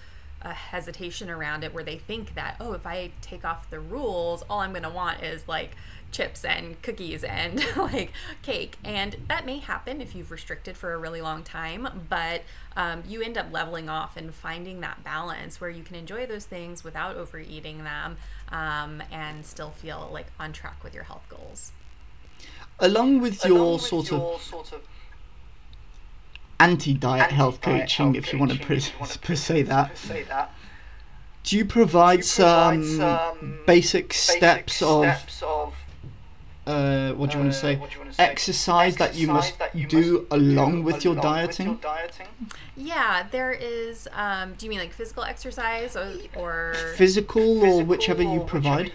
a 0.45 0.53
hesitation 0.53 1.29
around 1.29 1.63
it 1.63 1.73
where 1.73 1.83
they 1.83 1.97
think 1.97 2.35
that, 2.35 2.55
oh, 2.59 2.73
if 2.73 2.85
I 2.85 3.11
take 3.19 3.43
off 3.43 3.69
the 3.69 3.79
rules, 3.79 4.43
all 4.47 4.59
I'm 4.59 4.71
going 4.71 4.83
to 4.83 4.89
want 4.89 5.23
is 5.23 5.47
like 5.47 5.71
chips 6.11 6.45
and 6.45 6.79
cookies 6.83 7.23
and 7.23 7.65
like 7.75 8.13
cake. 8.43 8.77
And 8.83 9.17
that 9.27 9.45
may 9.45 9.57
happen 9.57 10.01
if 10.01 10.15
you've 10.15 10.29
restricted 10.29 10.77
for 10.77 10.93
a 10.93 10.97
really 10.97 11.19
long 11.19 11.43
time, 11.43 12.05
but 12.07 12.43
um, 12.77 13.03
you 13.07 13.21
end 13.23 13.37
up 13.39 13.47
leveling 13.51 13.89
off 13.89 14.15
and 14.15 14.33
finding 14.33 14.81
that 14.81 15.03
balance 15.03 15.59
where 15.59 15.69
you 15.71 15.83
can 15.83 15.95
enjoy 15.95 16.27
those 16.27 16.45
things 16.45 16.83
without 16.83 17.17
overeating 17.17 17.83
them 17.83 18.17
um, 18.51 19.01
and 19.11 19.43
still 19.45 19.71
feel 19.71 20.09
like 20.13 20.27
on 20.39 20.53
track 20.53 20.83
with 20.83 20.93
your 20.93 21.03
health 21.03 21.25
goals. 21.27 21.71
Along 22.79 23.19
with 23.19 23.43
Along 23.43 23.57
your 23.57 23.73
with 23.73 23.81
sort 23.81 24.11
your 24.11 24.35
of 24.35 24.41
sort 24.41 24.73
of 24.73 24.81
anti-diet 26.59 27.31
health 27.31 27.61
coaching, 27.61 28.15
if 28.15 28.31
you 28.31 28.39
want 28.39 28.51
to 28.51 28.59
per, 28.59 28.79
per 29.21 29.35
say 29.35 29.61
that. 29.63 29.91
Do 31.43 31.57
you 31.57 31.65
provide 31.65 32.25
some 32.25 33.59
basic 33.67 34.13
steps 34.13 34.81
of 34.81 35.05
uh, 36.65 37.13
what 37.13 37.29
do 37.29 37.37
you 37.37 37.43
want 37.43 37.53
to 37.53 37.59
say, 37.59 37.79
exercise, 38.17 38.95
that 38.97 39.15
you 39.15 39.27
must 39.27 39.53
do 39.87 40.25
along 40.31 40.83
with 40.83 41.03
your 41.03 41.15
dieting? 41.15 41.79
Yeah, 42.75 43.27
there 43.31 43.51
is. 43.51 44.07
Um, 44.13 44.55
do 44.57 44.65
you 44.65 44.69
mean 44.69 44.79
like 44.79 44.91
physical 44.91 45.23
exercise 45.23 45.95
or, 45.95 46.11
or 46.35 46.73
physical, 46.95 47.63
or 47.63 47.83
whichever 47.83 48.23
you 48.23 48.41
provide? 48.41 48.91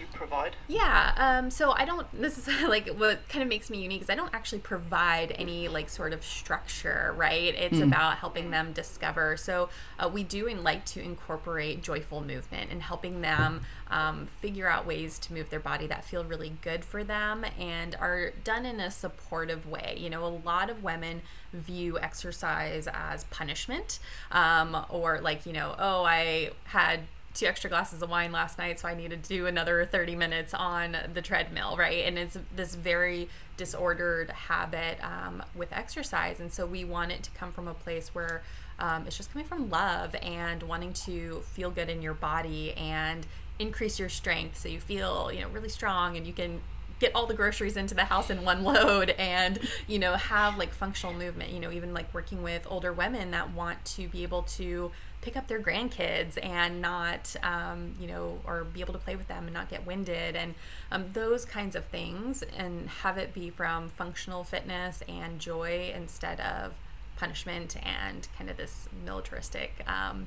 Yeah. 0.68 1.12
Um, 1.16 1.50
so 1.50 1.72
I 1.72 1.84
don't. 1.84 2.06
This 2.12 2.36
is 2.38 2.48
like 2.68 2.88
what 2.88 3.28
kind 3.28 3.42
of 3.42 3.48
makes 3.48 3.70
me 3.70 3.82
unique 3.82 4.02
is 4.02 4.10
I 4.10 4.14
don't 4.14 4.34
actually 4.34 4.60
provide 4.60 5.34
any 5.38 5.68
like 5.68 5.88
sort 5.88 6.12
of 6.12 6.24
structure, 6.24 7.14
right? 7.16 7.54
It's 7.54 7.78
mm. 7.78 7.84
about 7.84 8.18
helping 8.18 8.50
them 8.50 8.72
discover. 8.72 9.36
So 9.36 9.68
uh, 9.98 10.08
we 10.08 10.24
do 10.24 10.46
and 10.46 10.62
like 10.62 10.84
to 10.86 11.00
incorporate 11.00 11.82
joyful 11.82 12.20
movement 12.20 12.70
and 12.70 12.82
helping 12.82 13.20
them 13.20 13.62
um, 13.90 14.28
figure 14.40 14.68
out 14.68 14.86
ways 14.86 15.18
to 15.20 15.32
move 15.32 15.50
their 15.50 15.60
body 15.60 15.86
that 15.86 16.04
feel 16.04 16.24
really 16.24 16.52
good 16.62 16.84
for 16.84 17.02
them 17.02 17.44
and 17.60 17.94
are 18.00 18.32
done 18.42 18.66
in 18.66 18.80
a 18.80 18.90
supportive 18.90 19.68
way. 19.68 19.94
You 19.96 20.10
know, 20.10 20.24
a 20.24 20.34
lot 20.44 20.70
of 20.70 20.82
women 20.82 21.22
view 21.52 21.98
exercise 21.98 22.88
as 22.92 23.24
punishment 23.24 23.98
um, 24.32 24.86
or 24.88 25.20
like 25.20 25.46
you 25.46 25.52
know 25.52 25.74
oh 25.78 26.04
i 26.04 26.50
had 26.64 27.00
two 27.32 27.46
extra 27.46 27.70
glasses 27.70 28.02
of 28.02 28.10
wine 28.10 28.32
last 28.32 28.58
night 28.58 28.78
so 28.78 28.88
i 28.88 28.94
need 28.94 29.10
to 29.10 29.16
do 29.16 29.46
another 29.46 29.84
30 29.84 30.16
minutes 30.16 30.54
on 30.54 30.96
the 31.12 31.22
treadmill 31.22 31.76
right 31.76 32.04
and 32.06 32.18
it's 32.18 32.38
this 32.54 32.74
very 32.74 33.28
disordered 33.56 34.30
habit 34.30 34.98
um, 35.02 35.42
with 35.54 35.72
exercise 35.72 36.40
and 36.40 36.52
so 36.52 36.66
we 36.66 36.84
want 36.84 37.12
it 37.12 37.22
to 37.22 37.30
come 37.32 37.52
from 37.52 37.68
a 37.68 37.74
place 37.74 38.14
where 38.14 38.42
um, 38.78 39.04
it's 39.06 39.16
just 39.16 39.32
coming 39.32 39.46
from 39.46 39.68
love 39.68 40.16
and 40.22 40.62
wanting 40.62 40.92
to 40.92 41.42
feel 41.52 41.70
good 41.70 41.88
in 41.88 42.00
your 42.00 42.14
body 42.14 42.72
and 42.74 43.26
increase 43.58 43.98
your 43.98 44.08
strength 44.08 44.56
so 44.56 44.68
you 44.68 44.80
feel 44.80 45.30
you 45.32 45.40
know 45.40 45.48
really 45.48 45.68
strong 45.68 46.16
and 46.16 46.26
you 46.26 46.32
can 46.32 46.60
get 47.00 47.10
all 47.14 47.26
the 47.26 47.34
groceries 47.34 47.76
into 47.76 47.94
the 47.94 48.04
house 48.04 48.30
in 48.30 48.44
one 48.44 48.62
load 48.62 49.10
and 49.10 49.58
you 49.88 49.98
know 49.98 50.14
have 50.14 50.56
like 50.56 50.72
functional 50.72 51.14
movement 51.14 51.50
you 51.50 51.58
know 51.58 51.72
even 51.72 51.92
like 51.92 52.12
working 52.14 52.42
with 52.42 52.66
older 52.70 52.92
women 52.92 53.32
that 53.32 53.52
want 53.52 53.82
to 53.84 54.06
be 54.08 54.22
able 54.22 54.42
to 54.42 54.92
pick 55.22 55.36
up 55.36 55.48
their 55.48 55.60
grandkids 55.60 56.42
and 56.42 56.80
not 56.80 57.34
um, 57.42 57.94
you 58.00 58.06
know 58.06 58.38
or 58.44 58.64
be 58.64 58.80
able 58.80 58.92
to 58.92 58.98
play 58.98 59.16
with 59.16 59.28
them 59.28 59.44
and 59.44 59.54
not 59.54 59.68
get 59.68 59.86
winded 59.86 60.36
and 60.36 60.54
um, 60.92 61.06
those 61.12 61.44
kinds 61.44 61.74
of 61.74 61.84
things 61.86 62.42
and 62.56 62.88
have 62.88 63.18
it 63.18 63.34
be 63.34 63.50
from 63.50 63.88
functional 63.88 64.44
fitness 64.44 65.02
and 65.08 65.38
joy 65.38 65.92
instead 65.94 66.40
of 66.40 66.72
punishment 67.16 67.76
and 67.82 68.28
kind 68.36 68.48
of 68.48 68.56
this 68.56 68.88
militaristic 69.04 69.84
um, 69.86 70.26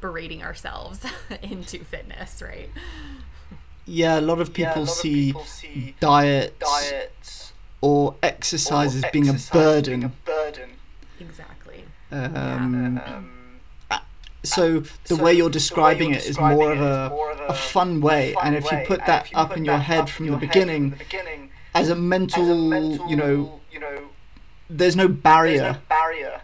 berating 0.00 0.42
ourselves 0.42 1.04
into 1.42 1.84
fitness 1.84 2.42
right 2.42 2.70
yeah, 3.86 4.18
a 4.18 4.20
lot 4.20 4.40
of 4.40 4.52
people, 4.52 4.72
yeah, 4.72 4.78
lot 4.80 4.88
see, 4.88 5.30
of 5.30 5.36
people 5.36 5.44
see, 5.44 5.94
diets, 6.00 6.52
diets 6.58 7.52
or 7.80 8.14
exercise 8.22 8.94
as 8.94 9.04
being, 9.12 9.28
a 9.28 9.36
burden. 9.52 10.00
being 10.00 10.04
a 10.04 10.12
burden. 10.24 10.70
Exactly. 11.20 11.84
Um, 12.10 12.96
yeah. 12.96 13.16
um, 13.16 13.30
so 14.44 14.80
the 14.80 15.16
so 15.16 15.22
way 15.22 15.34
you're 15.34 15.50
describing, 15.50 16.10
you're 16.10 16.18
it 16.18 16.26
is 16.26 16.38
more 16.38 16.72
of 16.72 16.80
a, 16.80 17.10
more 17.10 17.32
of 17.32 17.40
a, 17.40 17.46
a 17.46 17.54
fun 17.54 18.00
way, 18.00 18.34
fun 18.34 18.46
and 18.46 18.56
if 18.56 18.64
you 18.70 18.78
put 18.86 19.00
way, 19.00 19.06
that 19.06 19.30
you 19.30 19.36
up 19.36 19.48
put 19.48 19.58
in 19.58 19.64
your 19.64 19.78
head 19.78 20.10
from, 20.10 20.26
your 20.26 20.36
the, 20.36 20.46
beginning, 20.46 20.90
from 20.90 20.98
the 20.98 21.04
beginning, 21.04 21.50
as 21.74 21.88
a 21.88 21.94
mental, 21.94 22.42
as 22.42 22.48
a 22.48 22.54
mental 22.54 23.10
you, 23.10 23.16
know, 23.16 23.60
you 23.70 23.80
know, 23.80 24.08
there's 24.68 24.96
no 24.96 25.08
barrier. 25.08 25.58
There's 25.58 25.74
no 25.74 25.80
barrier 25.88 26.41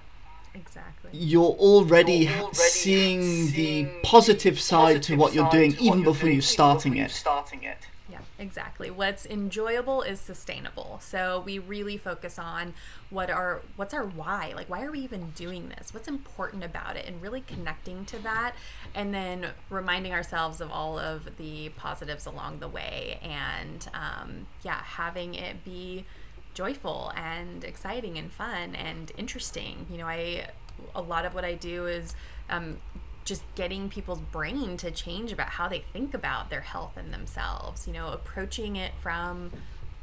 you're 1.13 1.43
already, 1.43 2.13
you're 2.13 2.33
already 2.33 2.55
seeing, 2.55 3.23
seeing, 3.23 3.87
the 3.87 3.91
positive 4.03 4.61
side 4.61 4.97
positive 4.97 5.03
to 5.03 5.17
what 5.17 5.35
you're 5.35 5.51
doing 5.51 5.77
even 5.81 6.03
before 6.03 6.29
you're 6.29 6.43
starting 6.43 6.97
it. 6.97 7.11
starting 7.11 7.63
it. 7.63 7.79
Yeah, 8.11 8.21
exactly. 8.39 8.91
What's 8.91 9.27
enjoyable 9.27 10.01
is 10.01 10.19
sustainable. 10.19 10.99
So 11.03 11.43
we 11.45 11.59
really 11.59 11.99
focus 11.99 12.39
on 12.39 12.73
what 13.11 13.29
our 13.29 13.61
what's 13.77 13.93
our 13.93 14.07
why? 14.07 14.55
Like 14.57 14.71
why 14.71 14.83
are 14.83 14.91
we 14.91 15.01
even 15.01 15.31
doing 15.31 15.69
this? 15.69 15.93
What's 15.93 16.09
important 16.09 16.65
about 16.65 16.97
it 16.97 17.07
and 17.07 17.21
really 17.21 17.43
connecting 17.43 18.07
to 18.07 18.19
that 18.21 18.55
and 18.95 19.13
then 19.13 19.49
reminding 19.69 20.13
ourselves 20.13 20.63
of 20.63 20.71
all 20.71 20.99
of 20.99 21.37
the 21.37 21.69
positives 21.71 22.25
along 22.25 22.61
the 22.61 22.69
way 22.69 23.19
and 23.23 23.89
um, 23.93 24.47
yeah, 24.63 24.83
having 24.83 25.35
it 25.35 25.63
be 25.63 26.07
joyful 26.55 27.13
and 27.15 27.63
exciting 27.63 28.17
and 28.19 28.33
fun 28.33 28.75
and 28.75 29.13
interesting. 29.19 29.87
You 29.91 29.99
know, 29.99 30.07
I 30.07 30.49
a 30.95 31.03
lot 31.03 31.25
of 31.25 31.35
what 31.35 31.45
I 31.45 31.55
do 31.55 31.87
is 31.87 32.15
um, 32.49 32.79
just 33.25 33.43
getting 33.55 33.89
people's 33.89 34.21
brain 34.21 34.77
to 34.79 34.91
change 34.91 35.33
about 35.33 35.51
how 35.51 35.69
they 35.69 35.81
think 35.93 36.15
about 36.15 36.51
their 36.51 36.63
health 36.63 36.97
and 36.97 37.13
themselves. 37.13 37.87
You 37.87 37.93
know, 37.93 38.09
approaching 38.09 38.77
it 38.77 38.93
from 39.01 39.51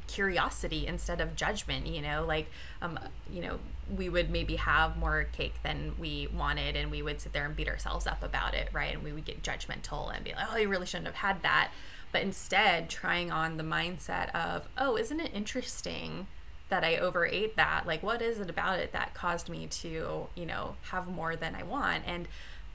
curiosity 0.08 0.86
instead 0.88 1.20
of 1.20 1.36
judgment 1.36 1.88
you 1.88 2.02
know 2.02 2.24
like 2.26 2.48
um 2.82 3.00
you 3.32 3.42
know 3.42 3.58
we 3.98 4.10
would 4.10 4.30
maybe 4.30 4.56
have 4.56 4.98
more 4.98 5.28
cake 5.32 5.56
than 5.64 5.94
we 6.00 6.28
wanted 6.36 6.76
and 6.76 6.92
we 6.92 7.02
would 7.02 7.20
sit 7.20 7.34
there 7.34 7.46
and 7.46 7.56
beat 7.56 7.68
ourselves 7.68 8.06
up 8.08 8.22
about 8.24 8.54
it 8.54 8.70
right 8.72 8.94
and 8.94 9.04
we 9.04 9.12
would 9.12 9.26
get 9.26 9.42
judgmental 9.42 10.14
and 10.14 10.24
be 10.24 10.32
like 10.34 10.46
oh 10.52 10.58
you 10.58 10.68
really 10.68 10.86
shouldn't 10.86 11.08
have 11.08 11.16
had 11.16 11.42
that 11.42 11.72
but 12.12 12.22
instead 12.22 12.90
trying 12.90 13.32
on 13.32 13.58
the 13.58 13.64
mindset 13.64 14.30
of 14.36 14.68
oh 14.78 14.96
isn't 14.96 15.20
it 15.20 15.32
interesting 15.34 16.28
that 16.70 16.84
I 16.84 16.98
overate 16.98 17.56
that. 17.56 17.86
Like, 17.86 18.02
what 18.02 18.22
is 18.22 18.40
it 18.40 18.50
about 18.50 18.80
it 18.80 18.92
that 18.94 19.14
caused 19.14 19.50
me 19.50 19.68
to, 19.68 20.28
you 20.36 20.46
know, 20.46 20.76
have 20.90 21.08
more 21.08 21.36
than 21.36 21.56
I 21.56 21.64
want? 21.64 22.04
And 22.08 22.28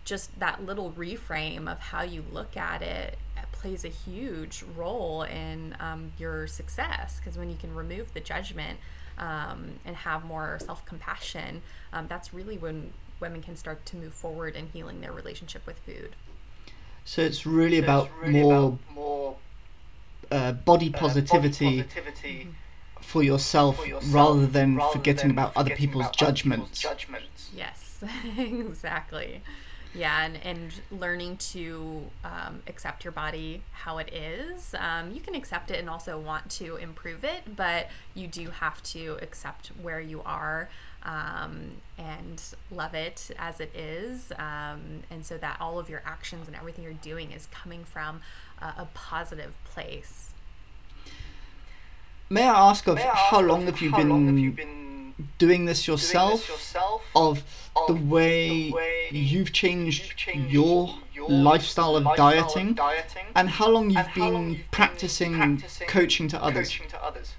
just 0.05 0.39
that 0.41 0.65
little 0.65 0.93
reframe 0.93 1.71
of 1.71 1.79
how 1.79 2.03
you 2.03 2.25
look 2.33 2.57
at 2.57 2.83
it 2.83 3.19
plays 3.61 3.85
a 3.85 3.89
huge 3.89 4.65
role 4.75 5.23
in 5.23 5.77
um, 5.81 6.13
your 6.19 6.47
success 6.47 7.19
because 7.19 7.37
when 7.37 7.51
you 7.51 7.57
can 7.57 7.75
remove 7.75 8.13
the 8.15 8.21
judgment 8.21 8.79
um, 9.19 9.73
and 9.85 9.97
have 9.97 10.25
more 10.25 10.59
self 10.65 10.85
compassion, 10.87 11.61
um, 11.93 12.07
that's 12.09 12.33
really 12.33 12.57
when 12.57 12.93
women 13.21 13.43
can 13.43 13.57
start 13.57 13.85
to 13.85 13.97
move 13.97 14.15
forward 14.15 14.57
in 14.57 14.69
healing 14.69 15.01
their 15.03 15.13
relationship 15.13 15.67
with 15.67 15.79
food. 15.81 16.17
So 17.05 17.21
it's 17.23 17.45
really 17.45 17.79
so 17.79 17.85
about 17.85 18.05
it's 18.07 18.15
really 18.23 18.43
more, 18.43 18.55
about 18.55 18.79
more 18.95 19.37
uh, 20.31 20.53
body 20.53 20.91
positivity. 20.91 21.67
Uh, 21.67 21.71
body 21.71 21.83
positivity. 21.83 22.39
Mm-hmm 22.41 22.51
for 23.03 23.23
yourself, 23.23 23.77
for 23.77 23.87
yourself 23.87 24.15
rather 24.15 24.47
than 24.47 24.77
rather 24.77 24.93
forgetting 24.93 25.29
than 25.29 25.31
about 25.33 25.55
forgetting 25.55 25.73
other 25.73 25.79
people's 25.79 26.05
about 26.05 26.17
judgments. 26.17 26.85
Other 26.85 26.95
people's 26.95 27.19
judgments. 27.19 27.51
Yes, 27.55 28.05
exactly. 28.39 29.43
Yeah, 29.93 30.25
and, 30.25 30.39
and 30.45 30.73
learning 30.93 31.39
to 31.39 32.05
um, 32.25 32.63
accept 32.69 33.05
your 33.05 33.13
body 33.13 33.63
how 33.73 33.99
it 33.99 34.13
is. 34.15 34.75
Um, 34.79 35.11
you 35.13 35.21
can 35.21 35.35
accept 35.35 35.71
it 35.71 35.81
and 35.81 35.91
also 35.91 36.17
want 36.19 36.49
to 36.53 36.77
improve 36.77 37.25
it, 37.25 37.57
but 37.57 37.89
you 38.15 38.29
do 38.29 38.51
have 38.51 38.81
to 38.85 39.19
accept 39.21 39.69
where 39.83 40.01
you 40.01 40.23
are 40.25 40.69
um, 41.03 41.73
and 41.99 42.41
love 42.71 42.95
it 42.95 43.33
as 43.37 43.59
it 43.59 43.75
is. 43.75 44.33
Um, 44.39 45.03
and 45.11 45.27
so 45.27 45.37
that 45.39 45.57
all 45.61 45.81
of 45.81 45.91
your 45.91 46.03
actions 46.05 46.47
and 46.47 46.57
everything 46.57 46.85
you're 46.85 46.93
doing 46.93 47.33
is 47.33 47.47
coming 47.47 47.83
from 47.83 48.21
a, 48.61 48.67
a 48.79 48.89
positive 48.95 49.55
place. 49.65 50.31
May 52.33 52.45
I 52.45 52.71
ask 52.71 52.87
of 52.87 52.97
I 52.97 53.03
ask 53.03 53.17
how 53.17 53.41
long 53.41 53.67
have 53.67 53.81
you 53.81 53.91
been, 53.91 54.27
have 54.29 54.39
you 54.39 54.53
been 54.53 55.15
doing 55.39 55.65
this 55.65 55.89
yourself? 55.89 56.31
Doing 56.31 56.39
this 56.39 56.49
yourself 56.49 57.03
of, 57.17 57.43
of 57.75 57.89
the, 57.89 57.95
way 57.95 58.69
the 58.69 58.73
way 58.73 59.09
you've 59.11 59.53
changed, 59.53 60.05
you've 60.05 60.17
changed 60.17 60.53
your, 60.53 60.95
your 61.13 61.29
lifestyle, 61.29 61.97
of, 61.97 62.05
lifestyle 62.05 62.31
dieting, 62.31 62.69
of 62.69 62.77
dieting, 62.77 63.27
and 63.35 63.49
how 63.49 63.69
long 63.69 63.91
you've, 63.91 64.15
been, 64.15 64.33
long 64.33 64.51
you've 64.51 64.71
practicing, 64.71 65.33
been 65.33 65.57
practicing 65.59 65.89
coaching 65.89 66.29
to 66.29 66.41
others. 66.41 66.69
Coaching 66.69 66.89
to 66.91 67.05
others. 67.05 67.33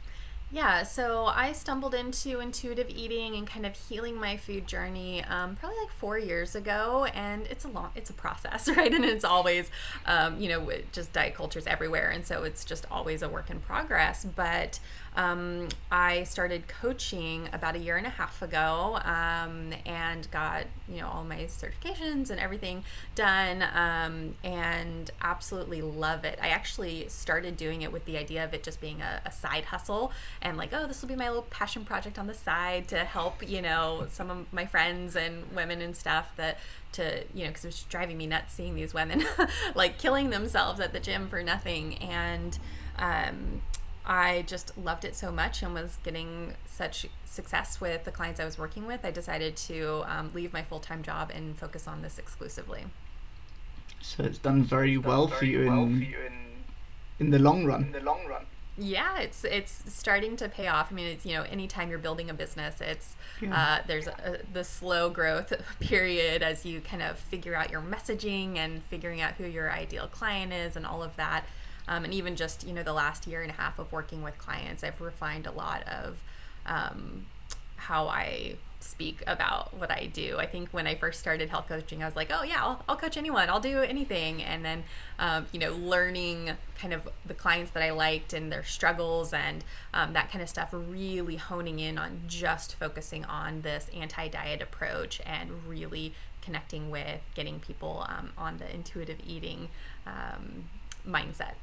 Yeah, 0.54 0.84
so 0.84 1.28
I 1.28 1.54
stumbled 1.54 1.94
into 1.96 2.42
intuitive 2.42 2.90
eating 2.90 3.36
and 3.36 3.48
kind 3.48 3.66
of 3.66 3.74
healing 3.74 4.16
my 4.16 4.36
food 4.36 4.68
journey 4.68 5.24
um, 5.24 5.56
probably 5.56 5.78
like 5.80 5.92
four 5.92 6.20
years 6.20 6.56
ago, 6.56 7.06
and 7.14 7.48
it's 7.48 7.64
a 7.64 7.70
long, 7.70 7.92
it's 7.96 8.10
a 8.10 8.14
process, 8.14 8.68
right? 8.78 8.94
And 8.94 9.06
it's 9.06 9.24
always, 9.24 9.72
um, 10.06 10.42
you 10.42 10.50
know, 10.50 10.70
just 10.92 11.14
diet 11.14 11.36
cultures 11.36 11.68
everywhere, 11.68 12.10
and 12.10 12.26
so 12.26 12.44
it's 12.44 12.66
just 12.66 12.86
always 12.92 13.22
a 13.22 13.30
work 13.30 13.50
in 13.50 13.62
progress. 13.62 14.26
But 14.26 14.82
um, 15.16 15.68
I 15.92 16.24
started 16.24 16.68
coaching 16.70 17.50
about 17.52 17.76
a 17.76 17.80
year 17.80 17.98
and 17.98 18.08
a 18.08 18.12
half 18.12 18.42
ago 18.42 18.98
um, 19.04 19.74
and 19.86 20.30
got 20.32 20.66
you 20.88 21.02
know 21.02 21.08
all 21.08 21.24
my 21.26 21.44
certifications 21.44 22.30
and 22.30 22.40
everything 22.40 22.86
done 23.14 23.64
um, 23.74 24.36
and 24.44 25.12
absolutely 25.22 25.82
love 25.82 26.24
it. 26.24 26.40
I 26.42 26.50
actually 26.50 27.10
started 27.10 27.58
doing 27.58 27.82
it 27.82 27.92
with 27.92 28.06
the 28.06 28.18
idea 28.18 28.46
of 28.46 28.54
it 28.54 28.64
just 28.64 28.80
being 28.80 29.02
a, 29.02 29.22
a 29.26 29.32
side 29.32 29.66
hustle 29.66 30.14
and 30.42 30.58
like 30.58 30.70
oh 30.74 30.88
this 30.88 31.02
will 31.02 31.10
be 31.10 31.16
my 31.16 31.28
little 31.28 31.48
passion 31.50 31.84
project 31.84 32.18
on 32.18 32.28
the 32.28 32.34
side 32.34 32.88
to 32.88 33.00
help 33.00 33.48
you 33.48 33.62
know 33.62 34.06
some 34.10 34.30
of 34.30 34.52
my 34.54 34.66
friends 34.66 35.18
and 35.18 35.52
women 35.54 35.82
and 35.82 35.96
stuff 35.98 36.32
that 36.38 36.58
to 36.94 37.24
you 37.34 37.44
know 37.44 37.50
because 37.50 37.66
it 37.66 37.68
was 37.68 37.84
driving 37.84 38.18
me 38.18 38.28
nuts 38.28 38.54
seeing 38.54 38.76
these 38.76 38.94
women 38.94 39.24
like 39.76 39.98
killing 39.98 40.30
themselves 40.30 40.80
at 40.80 40.94
the 40.94 41.00
gym 41.00 41.28
for 41.28 41.44
nothing 41.44 41.96
and 41.98 42.60
um, 42.98 43.62
I 44.06 44.44
just 44.48 44.78
loved 44.78 45.06
it 45.06 45.16
so 45.16 45.32
much 45.32 45.62
and 45.62 45.74
was 45.74 45.98
getting 46.04 46.56
such 46.66 47.06
success 47.26 47.80
with 47.80 48.04
the 48.04 48.12
clients 48.12 48.40
I 48.40 48.46
was 48.46 48.58
working 48.58 48.88
with, 48.88 49.06
I 49.06 49.12
decided 49.12 49.56
to 49.58 50.04
um, 50.08 50.32
leave 50.34 50.54
my 50.54 50.64
full 50.64 50.80
time 50.80 51.04
job 51.04 51.32
and 51.34 51.58
focus 51.58 51.88
on 51.88 52.02
this 52.02 52.18
exclusively. 52.18 52.86
So 54.02 54.24
it's 54.24 54.40
done 54.40 54.64
very 54.64 54.96
Done 54.96 55.04
well 55.04 55.28
for 55.28 55.40
very 55.46 55.52
you 55.52 55.66
well 55.70 55.84
in 55.84 55.98
for 56.00 56.04
you 56.04 56.18
in, 56.26 56.34
in 57.20 57.30
the 57.30 57.40
long 57.40 57.66
run. 57.66 57.84
in 57.84 57.92
run. 57.92 57.92
the 57.92 58.06
long 58.06 58.26
run. 58.26 58.46
Yeah, 58.78 59.20
it's 59.20 59.44
it's 59.44 59.84
starting 59.94 60.36
to 60.38 60.50
pay 60.50 60.68
off. 60.68 60.92
I 60.92 60.96
mean, 60.96 61.06
it's 61.08 61.26
you 61.26 61.36
know, 61.36 61.44
anytime 61.44 61.90
you're 61.90 62.00
building 62.00 62.30
a 62.30 62.34
business, 62.34 62.82
it's 62.82 63.16
Yeah. 63.42 63.54
uh, 63.56 63.84
there's 63.86 64.08
a, 64.08 64.40
the 64.52 64.64
slow 64.64 65.10
growth 65.10 65.54
period 65.80 66.42
as 66.42 66.66
you 66.66 66.82
kind 66.82 67.04
of 67.04 67.20
figure 67.20 67.54
out 67.54 67.70
your 67.70 67.82
messaging 67.82 68.58
and 68.58 68.82
figuring 68.86 69.22
out 69.22 69.34
who 69.34 69.46
your 69.46 69.72
ideal 69.72 70.08
client 70.08 70.54
is 70.54 70.76
and 70.76 70.86
all 70.86 71.04
of 71.04 71.16
that. 71.18 71.44
Um, 71.88 72.06
and 72.06 72.14
even 72.14 72.36
just 72.36 72.66
you 72.66 72.74
know 72.74 72.84
the 72.84 72.94
last 72.94 73.28
year 73.28 73.42
and 73.42 73.52
a 73.52 73.56
half 73.56 73.80
of 73.80 73.92
working 73.92 74.24
with 74.24 74.38
clients, 74.38 74.84
I've 74.84 75.02
refined 75.02 75.48
a 75.48 75.52
lot 75.52 75.84
of 75.84 76.22
um, 76.66 77.26
how 77.76 78.08
I 78.08 78.56
speak 78.84 79.24
about 79.28 79.74
what 79.78 79.92
I 79.92 80.08
do. 80.08 80.38
I 80.38 80.46
think 80.46 80.70
when 80.72 80.88
I 80.88 80.96
first 80.96 81.20
started 81.20 81.50
health 81.50 81.68
coaching, 81.68 82.02
I 82.02 82.06
was 82.06 82.16
like, 82.16 82.30
oh, 82.32 82.44
yeah, 82.44 82.64
I'll, 82.64 82.84
I'll 82.90 82.96
coach 82.96 83.18
anyone, 83.18 83.50
I'll 83.50 83.60
do 83.60 83.80
anything. 83.80 84.42
And 84.44 84.66
then, 84.66 84.84
um, 85.20 85.46
you 85.52 85.60
know, 85.60 85.74
learning 85.74 86.52
kind 86.80 86.94
of 86.94 87.08
the 87.26 87.34
clients 87.34 87.72
that 87.72 87.84
I 87.84 87.92
liked 87.92 88.34
and 88.34 88.52
their 88.52 88.64
struggles 88.64 89.34
and 89.34 89.64
um, 89.94 90.14
that 90.14 90.32
kind 90.32 90.42
of 90.42 90.50
stuff, 90.50 90.70
really 90.72 91.36
honing 91.38 91.80
in 91.80 91.98
on 91.98 92.24
just 92.28 92.76
focusing 92.76 93.26
on 93.26 93.62
this 93.62 93.90
anti 93.96 94.28
diet 94.28 94.62
approach 94.62 95.22
and 95.26 95.52
really 95.68 96.14
connecting 96.42 96.90
with 96.90 97.22
getting 97.36 97.60
people 97.60 98.06
um, 98.10 98.32
on 98.38 98.58
the 98.58 98.74
intuitive 98.74 99.18
eating 99.26 99.70
um, 100.08 100.66
mindset. 101.08 101.54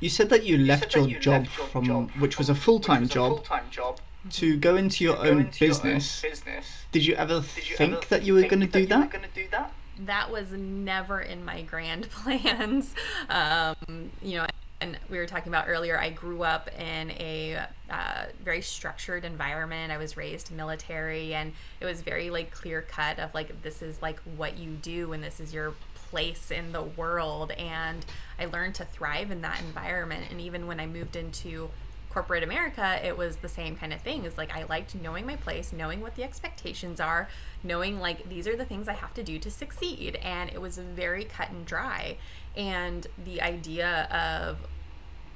You 0.00 0.08
said 0.08 0.28
that 0.30 0.44
you 0.44 0.56
You 0.56 0.64
left 0.66 0.92
said 0.92 0.94
your 0.94 1.02
that 1.04 1.10
you 1.10 1.18
job 1.18 1.42
left 1.42 1.58
your 1.58 1.66
from 1.68 1.84
job 1.86 2.10
which 2.18 2.38
was 2.38 2.48
a 2.48 2.54
from- 2.54 2.62
full-time 2.62 3.02
which 3.02 3.08
was 3.08 3.10
a 3.10 3.14
job 3.14 3.28
full-time 3.36 3.64
job 3.70 4.00
to 4.30 4.56
go 4.56 4.76
into 4.76 5.04
your 5.04 5.16
own 5.18 5.40
into 5.40 5.64
your 5.64 5.74
own 5.74 5.82
business. 5.82 6.22
business. 6.22 6.66
Did 6.92 7.06
you 7.06 7.14
ever 7.14 7.40
Did 7.54 7.68
you 7.70 7.76
think 7.76 7.92
ever 7.94 8.06
that 8.10 8.22
you 8.24 8.34
were 8.34 8.42
going 8.42 8.60
to 8.60 8.66
do 8.66 8.86
that? 8.86 9.10
gonna 9.10 9.28
do 9.34 9.46
that? 9.50 9.72
that 10.06 10.30
was 10.30 10.52
never 10.52 11.20
in 11.20 11.44
my 11.44 11.62
grand 11.62 12.08
plans. 12.10 12.94
Um, 13.28 13.74
you 14.22 14.36
know, 14.38 14.46
and 14.80 14.96
we 15.10 15.18
were 15.18 15.26
talking 15.26 15.48
about 15.48 15.64
earlier, 15.66 15.98
I 15.98 16.10
grew 16.10 16.44
up 16.44 16.70
in 16.78 17.10
a 17.12 17.66
uh, 17.90 18.26
very 18.44 18.62
structured 18.62 19.24
environment. 19.24 19.90
I 19.90 19.98
was 19.98 20.16
raised 20.16 20.52
military, 20.52 21.34
and 21.34 21.52
it 21.80 21.84
was 21.84 22.02
very 22.02 22.30
like 22.30 22.52
clear 22.52 22.82
cut 22.82 23.18
of 23.18 23.34
like 23.34 23.62
this 23.62 23.82
is 23.82 24.00
like 24.00 24.20
what 24.36 24.56
you 24.56 24.70
do, 24.70 25.12
and 25.12 25.22
this 25.22 25.40
is 25.40 25.52
your 25.52 25.74
place 26.10 26.50
in 26.50 26.72
the 26.72 26.82
world. 26.82 27.52
And 27.52 28.04
I 28.38 28.46
learned 28.46 28.74
to 28.76 28.84
thrive 28.84 29.30
in 29.30 29.42
that 29.42 29.60
environment. 29.60 30.26
And 30.30 30.40
even 30.40 30.66
when 30.66 30.80
I 30.80 30.86
moved 30.86 31.16
into 31.16 31.70
corporate 32.10 32.42
America, 32.42 32.98
it 33.04 33.16
was 33.16 33.36
the 33.36 33.48
same 33.48 33.76
kind 33.76 33.92
of 33.92 34.00
thing. 34.00 34.24
It's 34.24 34.38
like 34.38 34.54
I 34.54 34.64
liked 34.64 34.94
knowing 34.94 35.26
my 35.26 35.36
place, 35.36 35.72
knowing 35.72 36.00
what 36.00 36.16
the 36.16 36.24
expectations 36.24 37.00
are, 37.00 37.28
knowing 37.62 38.00
like 38.00 38.28
these 38.28 38.48
are 38.48 38.56
the 38.56 38.64
things 38.64 38.88
I 38.88 38.94
have 38.94 39.14
to 39.14 39.22
do 39.22 39.38
to 39.38 39.50
succeed. 39.50 40.16
And 40.16 40.50
it 40.50 40.60
was 40.60 40.78
very 40.78 41.24
cut 41.24 41.50
and 41.50 41.64
dry. 41.66 42.16
And 42.56 43.06
the 43.22 43.42
idea 43.42 44.08
of 44.10 44.58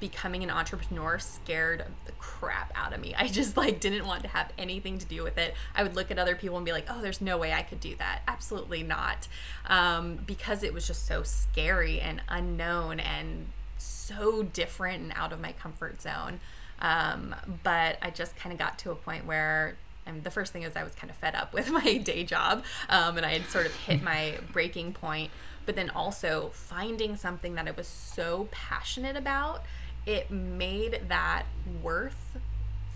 becoming 0.02 0.42
an 0.42 0.50
entrepreneur 0.50 1.16
scared 1.20 1.84
the 2.06 2.12
crap 2.18 2.72
out 2.74 2.92
of 2.92 3.00
me. 3.00 3.14
I 3.16 3.28
just 3.28 3.56
like 3.56 3.78
didn't 3.78 4.04
want 4.04 4.22
to 4.22 4.28
have 4.28 4.52
anything 4.58 4.98
to 4.98 5.06
do 5.06 5.22
with 5.22 5.38
it. 5.38 5.54
I 5.76 5.84
would 5.84 5.94
look 5.94 6.10
at 6.10 6.18
other 6.18 6.34
people 6.34 6.56
and 6.56 6.66
be 6.66 6.72
like, 6.72 6.86
"Oh, 6.90 7.00
there's 7.00 7.20
no 7.20 7.38
way 7.38 7.52
I 7.52 7.62
could 7.62 7.78
do 7.78 7.94
that." 7.96 8.22
Absolutely 8.26 8.82
not, 8.82 9.28
um, 9.66 10.16
because 10.26 10.64
it 10.64 10.74
was 10.74 10.88
just 10.88 11.06
so 11.06 11.22
scary 11.22 12.00
and 12.00 12.20
unknown 12.28 12.98
and 12.98 13.46
so 13.78 14.42
different 14.42 15.04
and 15.04 15.12
out 15.14 15.32
of 15.32 15.40
my 15.40 15.52
comfort 15.52 16.02
zone. 16.02 16.40
Um, 16.80 17.36
but 17.62 17.96
I 18.02 18.10
just 18.10 18.34
kind 18.34 18.52
of 18.52 18.58
got 18.58 18.78
to 18.80 18.90
a 18.90 18.96
point 18.96 19.24
where. 19.24 19.76
And 20.04 20.24
the 20.24 20.32
first 20.32 20.52
thing 20.52 20.64
is 20.64 20.74
I 20.74 20.82
was 20.82 20.96
kind 20.96 21.12
of 21.12 21.16
fed 21.16 21.36
up 21.36 21.54
with 21.54 21.70
my 21.70 21.96
day 21.98 22.24
job, 22.24 22.64
um, 22.88 23.16
and 23.18 23.24
I 23.24 23.34
had 23.34 23.46
sort 23.46 23.66
of 23.66 23.74
hit 23.76 24.02
my 24.02 24.38
breaking 24.50 24.94
point. 24.94 25.30
But 25.64 25.76
then 25.76 25.90
also 25.90 26.50
finding 26.54 27.14
something 27.14 27.54
that 27.54 27.68
I 27.68 27.70
was 27.70 27.86
so 27.86 28.48
passionate 28.50 29.16
about 29.16 29.62
it 30.06 30.30
made 30.30 31.02
that 31.08 31.44
worth 31.82 32.38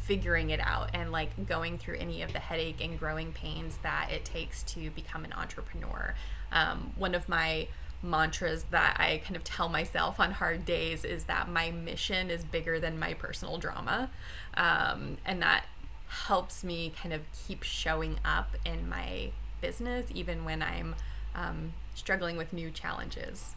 figuring 0.02 0.50
it 0.50 0.60
out 0.60 0.90
and 0.94 1.10
like 1.10 1.48
going 1.48 1.76
through 1.78 1.96
any 1.96 2.22
of 2.22 2.32
the 2.32 2.38
headache 2.38 2.82
and 2.82 2.98
growing 2.98 3.32
pains 3.32 3.78
that 3.82 4.08
it 4.12 4.24
takes 4.24 4.62
to 4.62 4.90
become 4.90 5.24
an 5.24 5.32
entrepreneur. 5.32 6.14
Um, 6.52 6.92
one 6.96 7.14
of 7.14 7.28
my 7.28 7.66
mantras 8.02 8.66
that 8.70 8.96
I 9.00 9.20
kind 9.24 9.34
of 9.34 9.42
tell 9.42 9.68
myself 9.68 10.20
on 10.20 10.32
hard 10.32 10.64
days 10.64 11.04
is 11.04 11.24
that 11.24 11.48
my 11.48 11.70
mission 11.70 12.30
is 12.30 12.44
bigger 12.44 12.78
than 12.78 12.98
my 12.98 13.14
personal 13.14 13.58
drama. 13.58 14.10
Um, 14.54 15.18
and 15.24 15.42
that 15.42 15.66
helps 16.08 16.62
me 16.62 16.92
kind 17.00 17.12
of 17.12 17.22
keep 17.46 17.64
showing 17.64 18.18
up 18.24 18.50
in 18.64 18.88
my 18.88 19.30
business 19.60 20.06
even 20.14 20.44
when 20.44 20.62
I'm 20.62 20.94
um, 21.34 21.72
struggling 21.94 22.36
with 22.36 22.52
new 22.52 22.70
challenges. 22.70 23.54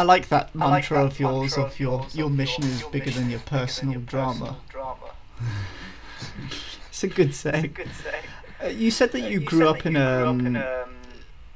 I 0.00 0.02
like 0.02 0.28
that 0.30 0.50
I 0.58 0.68
like 0.70 0.90
mantra 0.90 0.96
that 0.98 1.04
of 1.12 1.20
yours 1.20 1.58
mantra 1.58 1.62
of 1.64 1.78
your 1.78 2.06
your 2.14 2.30
mission 2.30 2.64
is 2.64 2.82
bigger 2.84 3.04
mission 3.04 3.22
than 3.22 3.28
your 3.28 3.40
bigger 3.40 3.50
than 3.50 3.58
personal 3.58 3.92
your 3.92 4.00
drama. 4.02 4.32
personal 4.32 4.64
drama. 4.70 5.10
It's 6.88 7.04
a 7.04 7.08
good 7.08 7.34
saying. 7.34 7.72
Good. 7.74 7.88
Uh, 8.62 8.68
you 8.68 8.90
said 8.90 9.12
that 9.12 9.22
Uh, 9.22 9.26
you 9.26 9.40
grew 9.40 9.64
that 9.64 9.68
up 9.68 9.86
in 9.86 9.96
you 9.96 9.98
grew 9.98 10.24
up 10.24 10.28
um, 10.28 10.46
in, 10.46 10.56
um, 10.56 10.96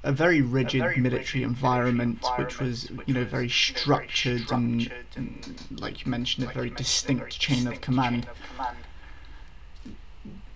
a 0.02 0.12
very 0.12 0.42
rigid 0.42 0.80
very 0.82 0.96
military 0.98 1.42
rigid 1.42 1.42
environment, 1.42 2.20
military 2.22 2.44
which 2.44 2.60
was, 2.60 2.84
environment, 2.84 3.08
you 3.08 3.14
know, 3.14 3.24
which 3.24 3.30
very 3.30 3.46
you 3.48 3.74
know, 3.74 3.90
very 3.94 4.08
structured 4.10 4.52
and, 4.52 4.82
structured 4.82 5.06
and, 5.16 5.56
and, 5.70 5.80
like 5.80 6.04
you 6.04 6.10
mentioned, 6.10 6.44
a 6.44 6.46
like 6.48 6.54
very 6.54 6.68
you 6.68 6.74
mentioned, 6.74 7.10
a 7.10 7.16
distinct 7.16 7.20
very 7.20 7.30
chain 7.30 7.66
of 7.66 7.80
command. 7.80 8.22
chain 8.24 8.30
of 8.30 8.38
command. 8.50 8.76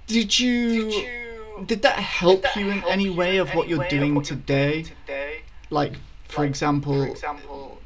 Did 0.06 0.38
you? 0.38 0.90
Did 0.90 0.94
you? 0.94 1.64
Did 1.66 1.82
that 1.82 1.98
help 1.98 2.42
did 2.42 2.44
that 2.44 2.56
you 2.56 2.70
in 2.70 2.78
help 2.80 2.92
any 2.92 3.10
way 3.10 3.38
of 3.38 3.50
what 3.54 3.68
you're 3.68 3.88
doing 3.88 4.14
what 4.14 4.30
you're 4.30 4.38
today? 4.38 4.82
doing 4.82 4.84
today? 5.06 5.40
Like, 5.70 5.94
for 6.28 6.42
Like, 6.42 6.48
example, 6.50 7.04
for 7.04 7.10
example, 7.10 7.78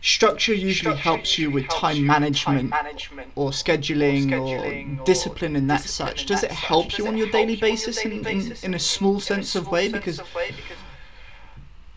structure 0.00 0.54
usually 0.54 0.72
structure 0.96 1.02
helps 1.02 1.38
you 1.38 1.50
with 1.50 1.64
helps 1.64 1.80
time 1.80 1.96
you 1.96 2.02
management 2.04 2.58
time 2.60 2.68
management 2.70 3.32
or 3.34 3.50
scheduling 3.50 4.32
or, 4.32 4.64
scheduling 4.64 5.00
or 5.00 5.04
discipline 5.04 5.56
and 5.56 5.68
that 5.70 5.82
discipline 5.82 6.08
such. 6.16 6.22
in 6.22 6.26
Does 6.28 6.40
that 6.42 6.50
it 6.52 6.56
help 6.56 6.88
Does 6.90 6.98
you 6.98 7.04
it 7.06 7.08
on 7.08 7.16
your 7.16 7.26
daily 7.30 7.42
on 7.42 7.48
your 7.50 7.58
basis 7.60 7.96
daily 8.02 8.10
in, 8.18 8.26
in, 8.26 8.38
basis 8.38 8.64
in 8.64 8.74
a 8.74 8.78
small 8.78 9.12
in 9.12 9.18
a 9.18 9.20
sense 9.20 9.54
of 9.56 9.68
way? 9.70 9.82
sense 9.90 9.92
Because 9.92 10.18
of 10.20 10.34
way? 10.34 10.48
Because 10.50 10.78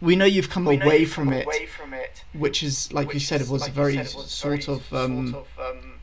we 0.01 0.15
know 0.15 0.25
you've 0.25 0.49
come 0.49 0.63
know 0.63 0.71
away 0.71 0.99
you've 1.01 1.11
from 1.11 1.25
come 1.29 1.33
it, 1.33 1.45
away 1.45 1.65
from 1.65 1.93
it, 1.93 2.23
which 2.33 2.63
is, 2.63 2.91
like 2.93 3.13
you 3.13 3.19
said, 3.19 3.41
it 3.41 3.49
was 3.49 3.63
like 3.63 3.73
very 3.73 3.95
said, 3.95 4.15
was 4.15 4.31
sort 4.31 4.63
very 4.65 4.77
of, 4.77 4.93
um, 4.93 5.31
sort 5.31 5.45
of, 5.59 5.75
um, 5.77 5.93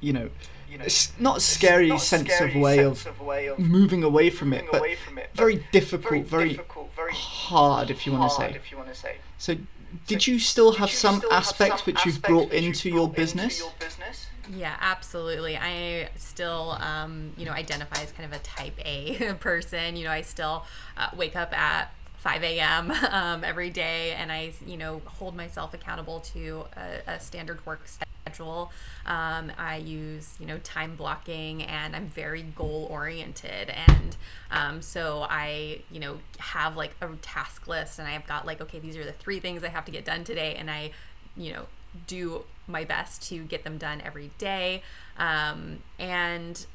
you 0.00 0.12
know, 0.12 0.30
you 0.70 0.78
know, 0.78 0.84
s- 0.86 1.12
not 1.18 1.36
s- 1.36 1.44
scary 1.44 1.88
not 1.88 2.00
sense 2.00 2.30
scary 2.32 2.50
of 2.54 2.56
way 2.56 2.76
sense 2.76 3.06
of 3.06 3.20
way 3.20 3.46
of 3.46 3.58
moving 3.58 4.02
away 4.02 4.30
from 4.30 4.52
it, 4.52 4.64
but 4.72 4.82
from 5.04 5.18
it, 5.18 5.28
but 5.32 5.36
very 5.36 5.64
difficult, 5.70 6.10
very 6.10 6.24
very 6.24 6.48
difficult, 6.50 6.75
very 6.96 7.12
hard, 7.12 7.90
if 7.90 8.06
you 8.06 8.12
want 8.12 8.30
to 8.30 8.34
hard, 8.36 8.52
say. 8.52 8.56
if 8.56 8.70
you 8.70 8.76
want 8.78 8.88
to 8.88 8.94
say. 8.94 9.16
So, 9.38 9.56
did 10.06 10.26
you 10.26 10.38
still 10.38 10.72
Did 10.72 10.80
have 10.80 10.90
you 10.90 10.96
some 10.96 11.18
still 11.18 11.30
have 11.30 11.38
aspects 11.38 11.82
some 11.82 11.92
which 11.92 12.04
you've 12.06 12.22
brought 12.22 12.50
which 12.50 12.54
you've 12.54 12.64
into 12.64 12.88
your 12.88 13.06
brought 13.08 13.18
into 13.18 13.20
business? 13.20 13.58
your 13.60 13.72
business? 13.78 14.26
Yeah, 14.54 14.76
absolutely. 14.80 15.56
I 15.56 16.08
still, 16.16 16.76
um, 16.80 17.32
you 17.36 17.44
know, 17.44 17.52
identify 17.52 18.02
as 18.02 18.12
kind 18.12 18.32
of 18.32 18.38
a 18.38 18.42
type 18.42 18.78
A 18.84 19.34
person. 19.40 19.96
You 19.96 20.04
know, 20.04 20.10
I 20.10 20.22
still 20.22 20.64
uh, 20.96 21.08
wake 21.16 21.36
up 21.36 21.56
at 21.56 21.92
5 22.26 22.42
a.m. 22.42 22.92
Um, 23.16 23.44
every 23.44 23.70
day, 23.70 24.12
and 24.12 24.32
I, 24.32 24.52
you 24.66 24.76
know, 24.76 25.00
hold 25.04 25.36
myself 25.36 25.72
accountable 25.74 26.20
to 26.34 26.64
a, 26.76 27.12
a 27.12 27.20
standard 27.20 27.64
work 27.64 27.86
schedule. 27.86 28.72
Um, 29.06 29.52
I 29.56 29.76
use, 29.76 30.34
you 30.40 30.46
know, 30.46 30.58
time 30.58 30.96
blocking, 30.96 31.62
and 31.62 31.94
I'm 31.94 32.08
very 32.08 32.42
goal 32.42 32.88
oriented, 32.90 33.70
and 33.70 34.16
um, 34.50 34.82
so 34.82 35.24
I, 35.30 35.82
you 35.90 36.00
know, 36.00 36.18
have 36.38 36.76
like 36.76 36.96
a 37.00 37.08
task 37.22 37.68
list, 37.68 38.00
and 38.00 38.08
I've 38.08 38.26
got 38.26 38.44
like, 38.44 38.60
okay, 38.60 38.80
these 38.80 38.96
are 38.96 39.04
the 39.04 39.12
three 39.12 39.38
things 39.38 39.62
I 39.62 39.68
have 39.68 39.84
to 39.84 39.92
get 39.92 40.04
done 40.04 40.24
today, 40.24 40.56
and 40.56 40.68
I, 40.68 40.90
you 41.36 41.52
know, 41.52 41.66
do 42.08 42.42
my 42.66 42.84
best 42.84 43.22
to 43.28 43.44
get 43.44 43.62
them 43.62 43.78
done 43.78 44.02
every 44.04 44.32
day. 44.38 44.82
Um, 45.16 45.78
and 45.98 46.66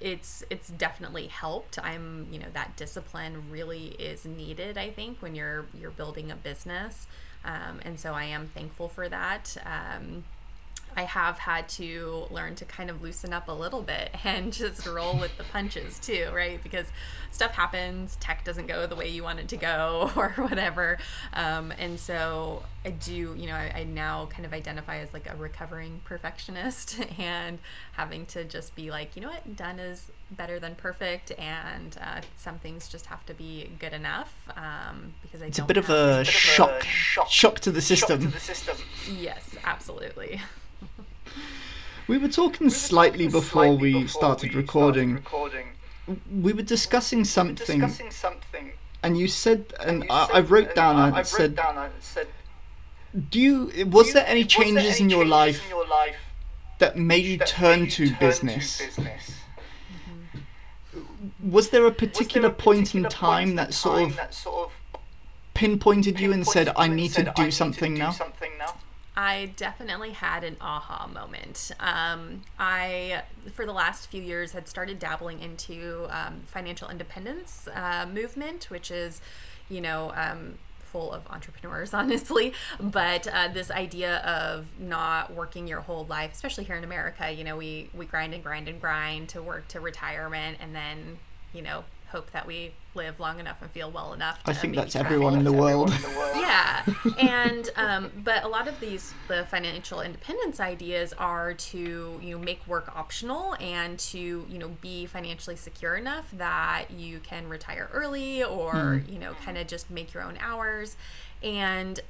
it's 0.00 0.44
it's 0.50 0.68
definitely 0.68 1.26
helped. 1.26 1.78
I'm 1.82 2.28
you 2.30 2.38
know 2.38 2.46
that 2.52 2.76
discipline 2.76 3.50
really 3.50 3.88
is 3.98 4.24
needed. 4.24 4.78
I 4.78 4.90
think 4.90 5.20
when 5.20 5.34
you're 5.34 5.66
you're 5.78 5.90
building 5.90 6.30
a 6.30 6.36
business, 6.36 7.06
um, 7.44 7.80
and 7.84 7.98
so 7.98 8.14
I 8.14 8.24
am 8.24 8.48
thankful 8.48 8.88
for 8.88 9.08
that. 9.08 9.56
Um, 9.64 10.24
I 10.96 11.02
have 11.02 11.38
had 11.38 11.68
to 11.70 12.26
learn 12.30 12.54
to 12.56 12.64
kind 12.64 12.90
of 12.90 13.02
loosen 13.02 13.32
up 13.32 13.48
a 13.48 13.52
little 13.52 13.82
bit 13.82 14.10
and 14.24 14.52
just 14.52 14.86
roll 14.86 15.16
with 15.18 15.36
the 15.38 15.44
punches 15.44 15.98
too, 15.98 16.28
right? 16.34 16.62
Because 16.62 16.86
stuff 17.30 17.52
happens, 17.52 18.16
tech 18.20 18.44
doesn't 18.44 18.66
go 18.66 18.86
the 18.86 18.96
way 18.96 19.08
you 19.08 19.22
want 19.22 19.38
it 19.38 19.48
to 19.48 19.56
go, 19.56 20.10
or 20.16 20.30
whatever. 20.36 20.98
Um, 21.34 21.72
and 21.78 21.98
so 22.00 22.62
I 22.84 22.90
do, 22.90 23.12
you 23.36 23.46
know, 23.46 23.54
I, 23.54 23.72
I 23.80 23.84
now 23.84 24.26
kind 24.26 24.44
of 24.46 24.52
identify 24.52 24.98
as 24.98 25.12
like 25.12 25.28
a 25.30 25.36
recovering 25.36 26.00
perfectionist 26.04 26.98
and 27.18 27.58
having 27.92 28.26
to 28.26 28.44
just 28.44 28.74
be 28.74 28.90
like, 28.90 29.14
you 29.16 29.22
know 29.22 29.28
what, 29.28 29.56
done 29.56 29.78
is 29.78 30.10
better 30.30 30.60
than 30.60 30.74
perfect, 30.74 31.32
and 31.38 31.96
uh, 32.02 32.20
some 32.36 32.58
things 32.58 32.86
just 32.88 33.06
have 33.06 33.24
to 33.24 33.32
be 33.32 33.70
good 33.78 33.94
enough 33.94 34.46
um, 34.56 35.14
because 35.22 35.40
I 35.40 35.46
It's 35.46 35.58
a 35.58 35.62
don't 35.62 35.68
bit 35.68 35.76
of 35.78 35.86
have- 35.86 35.96
a 35.96 35.98
Bit 36.18 36.20
of 36.20 36.28
a 36.28 36.30
shock, 36.30 36.82
shock, 36.82 37.28
shock 37.28 37.60
to 37.60 37.70
the 37.70 37.80
Shock 37.80 38.08
to 38.08 38.16
the 38.18 38.38
system. 38.40 38.76
Yes, 39.10 39.56
absolutely. 39.64 40.40
We 42.06 42.16
were 42.18 42.28
talking 42.28 42.70
slightly 42.70 43.28
before 43.28 43.74
we 43.76 44.06
started 44.06 44.54
recording. 44.54 45.22
We 46.32 46.52
were 46.54 46.62
discussing 46.62 47.24
something, 47.24 47.80
Discussing 47.80 48.10
something. 48.10 48.72
and 49.02 49.18
you 49.18 49.28
said, 49.28 49.74
and 49.80 50.04
you 50.04 50.08
I, 50.10 50.26
said- 50.26 50.36
I 50.36 50.40
wrote 50.40 50.66
and 50.68 50.74
down, 50.74 50.96
I, 50.96 51.08
I 51.08 51.16
wrote 51.18 51.26
said, 51.26 51.54
down, 51.56 51.76
I 51.76 51.88
said, 52.00 52.28
do 53.30 53.38
you, 53.40 53.86
was 53.86 54.08
"Do 54.08 54.12
there 54.14 54.26
any 54.26 54.42
was 54.44 54.54
there 54.54 54.64
changes 54.64 54.94
any 54.96 55.00
in 55.04 55.10
your 55.10 55.26
life 55.26 55.62
in 55.64 55.68
your 55.70 55.86
life 55.86 56.16
that 56.78 56.96
made 56.96 57.24
you 57.26 57.36
that 57.38 57.48
turn 57.48 57.80
made 57.82 57.98
you 57.98 58.06
to 58.08 58.16
business? 58.16 58.78
business? 58.78 59.32
Mm-hmm. 60.94 61.50
Was 61.50 61.68
there 61.70 61.82
a 61.82 61.88
Was 61.88 61.96
there 61.98 62.08
particular 62.08 62.48
a 62.48 62.52
point 62.52 62.94
in 62.94 63.02
time 63.04 63.48
point 63.48 63.56
that 63.56 63.74
sort 63.74 63.96
time 63.98 64.04
of 64.10 64.16
that 64.16 64.34
sort 64.34 64.66
of 64.70 65.00
pinpointed 65.54 66.20
you 66.20 66.32
and 66.32 66.46
said, 66.46 66.72
I 66.76 66.86
need 66.88 67.08
to 67.08 67.14
said, 67.14 67.28
"I 67.28 67.32
do 67.32 67.42
need 67.44 67.50
something 67.52 67.94
do 67.96 68.00
something 68.12 68.50
now? 68.58 68.74
I 69.18 69.52
definitely 69.56 70.12
had 70.12 70.44
an 70.44 70.56
aha 70.60 71.08
moment. 71.12 71.72
Um, 71.80 72.42
I, 72.56 73.22
for 73.52 73.66
the 73.66 73.72
last 73.72 74.06
few 74.06 74.22
years, 74.22 74.52
had 74.52 74.68
started 74.68 75.00
dabbling 75.00 75.40
into 75.42 76.06
um, 76.10 76.42
financial 76.46 76.88
independence 76.88 77.66
uh, 77.74 78.06
movement, 78.06 78.70
which 78.70 78.92
is, 78.92 79.20
you 79.68 79.80
know, 79.80 80.12
um, 80.14 80.54
full 80.78 81.10
of 81.10 81.26
entrepreneurs, 81.26 81.92
honestly. 81.94 82.52
But 82.78 83.26
uh, 83.26 83.48
this 83.48 83.72
idea 83.72 84.18
of 84.18 84.66
not 84.78 85.34
working 85.34 85.66
your 85.66 85.80
whole 85.80 86.04
life, 86.04 86.30
especially 86.32 86.62
here 86.62 86.76
in 86.76 86.84
America, 86.84 87.28
you 87.28 87.42
know, 87.42 87.56
we 87.56 87.90
we 87.92 88.06
grind 88.06 88.34
and 88.34 88.42
grind 88.44 88.68
and 88.68 88.80
grind 88.80 89.30
to 89.30 89.42
work 89.42 89.66
to 89.68 89.80
retirement, 89.80 90.58
and 90.60 90.76
then, 90.76 91.18
you 91.52 91.62
know, 91.62 91.82
hope 92.10 92.30
that 92.30 92.46
we 92.46 92.72
live 92.98 93.18
long 93.18 93.40
enough 93.40 93.62
and 93.62 93.70
feel 93.70 93.90
well 93.90 94.12
enough. 94.12 94.42
To 94.44 94.50
I 94.50 94.54
think 94.54 94.74
that's 94.74 94.94
everyone 94.94 95.34
in 95.34 95.44
the 95.44 95.52
world. 95.52 95.90
In 95.90 96.02
the 96.02 96.08
world. 96.08 96.36
Yeah, 96.36 96.84
and 97.18 97.70
um, 97.76 98.10
but 98.22 98.44
a 98.44 98.48
lot 98.48 98.68
of 98.68 98.78
these 98.80 99.14
the 99.28 99.46
financial 99.46 100.00
independence 100.02 100.60
ideas 100.60 101.14
are 101.14 101.54
to 101.54 102.20
you 102.22 102.30
know 102.36 102.38
make 102.38 102.66
work 102.66 102.94
optional 102.94 103.56
and 103.60 103.98
to 103.98 104.44
you 104.48 104.58
know 104.58 104.68
be 104.80 105.06
financially 105.06 105.56
secure 105.56 105.96
enough 105.96 106.30
that 106.32 106.90
you 106.90 107.20
can 107.20 107.48
retire 107.48 107.88
early 107.92 108.42
or 108.44 109.02
you 109.08 109.18
know 109.18 109.32
kind 109.44 109.56
of 109.56 109.66
just 109.66 109.90
make 109.90 110.12
your 110.12 110.22
own 110.22 110.36
hours. 110.40 110.96
And 111.42 112.00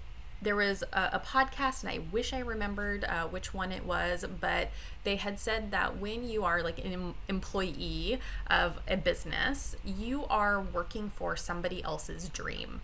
there 0.40 0.56
was 0.56 0.84
a, 0.92 1.10
a 1.14 1.22
podcast, 1.24 1.82
and 1.82 1.90
I 1.90 2.00
wish 2.12 2.32
I 2.32 2.38
remembered 2.38 3.04
uh, 3.04 3.26
which 3.26 3.52
one 3.52 3.72
it 3.72 3.84
was, 3.84 4.24
but 4.40 4.68
they 5.04 5.16
had 5.16 5.38
said 5.38 5.70
that 5.72 5.98
when 5.98 6.28
you 6.28 6.44
are 6.44 6.62
like 6.62 6.84
an 6.84 6.92
em- 6.92 7.14
employee 7.28 8.20
of 8.48 8.78
a 8.86 8.96
business, 8.96 9.74
you 9.84 10.24
are 10.26 10.60
working 10.60 11.10
for 11.10 11.36
somebody 11.36 11.82
else's 11.82 12.28
dream. 12.28 12.80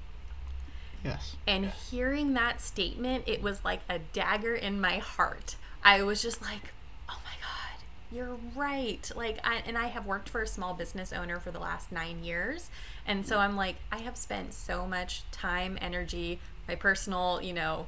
Yes. 1.04 1.36
And 1.46 1.66
hearing 1.66 2.32
that 2.34 2.60
statement, 2.60 3.24
it 3.26 3.42
was 3.42 3.64
like 3.64 3.80
a 3.88 3.98
dagger 3.98 4.54
in 4.54 4.80
my 4.80 4.98
heart. 4.98 5.56
I 5.84 6.02
was 6.02 6.22
just 6.22 6.40
like, 6.40 6.72
oh 7.10 7.18
my 7.24 7.32
God, 7.40 7.84
you're 8.10 8.38
right. 8.56 9.10
Like, 9.14 9.38
I, 9.44 9.62
and 9.66 9.76
I 9.76 9.88
have 9.88 10.06
worked 10.06 10.30
for 10.30 10.40
a 10.40 10.46
small 10.46 10.72
business 10.72 11.12
owner 11.12 11.38
for 11.38 11.50
the 11.50 11.58
last 11.58 11.92
nine 11.92 12.24
years. 12.24 12.70
And 13.06 13.26
so 13.26 13.38
I'm 13.38 13.54
like, 13.54 13.76
I 13.92 13.98
have 13.98 14.16
spent 14.16 14.54
so 14.54 14.86
much 14.86 15.24
time, 15.30 15.76
energy, 15.80 16.40
my 16.68 16.74
personal, 16.74 17.40
you 17.42 17.52
know, 17.52 17.86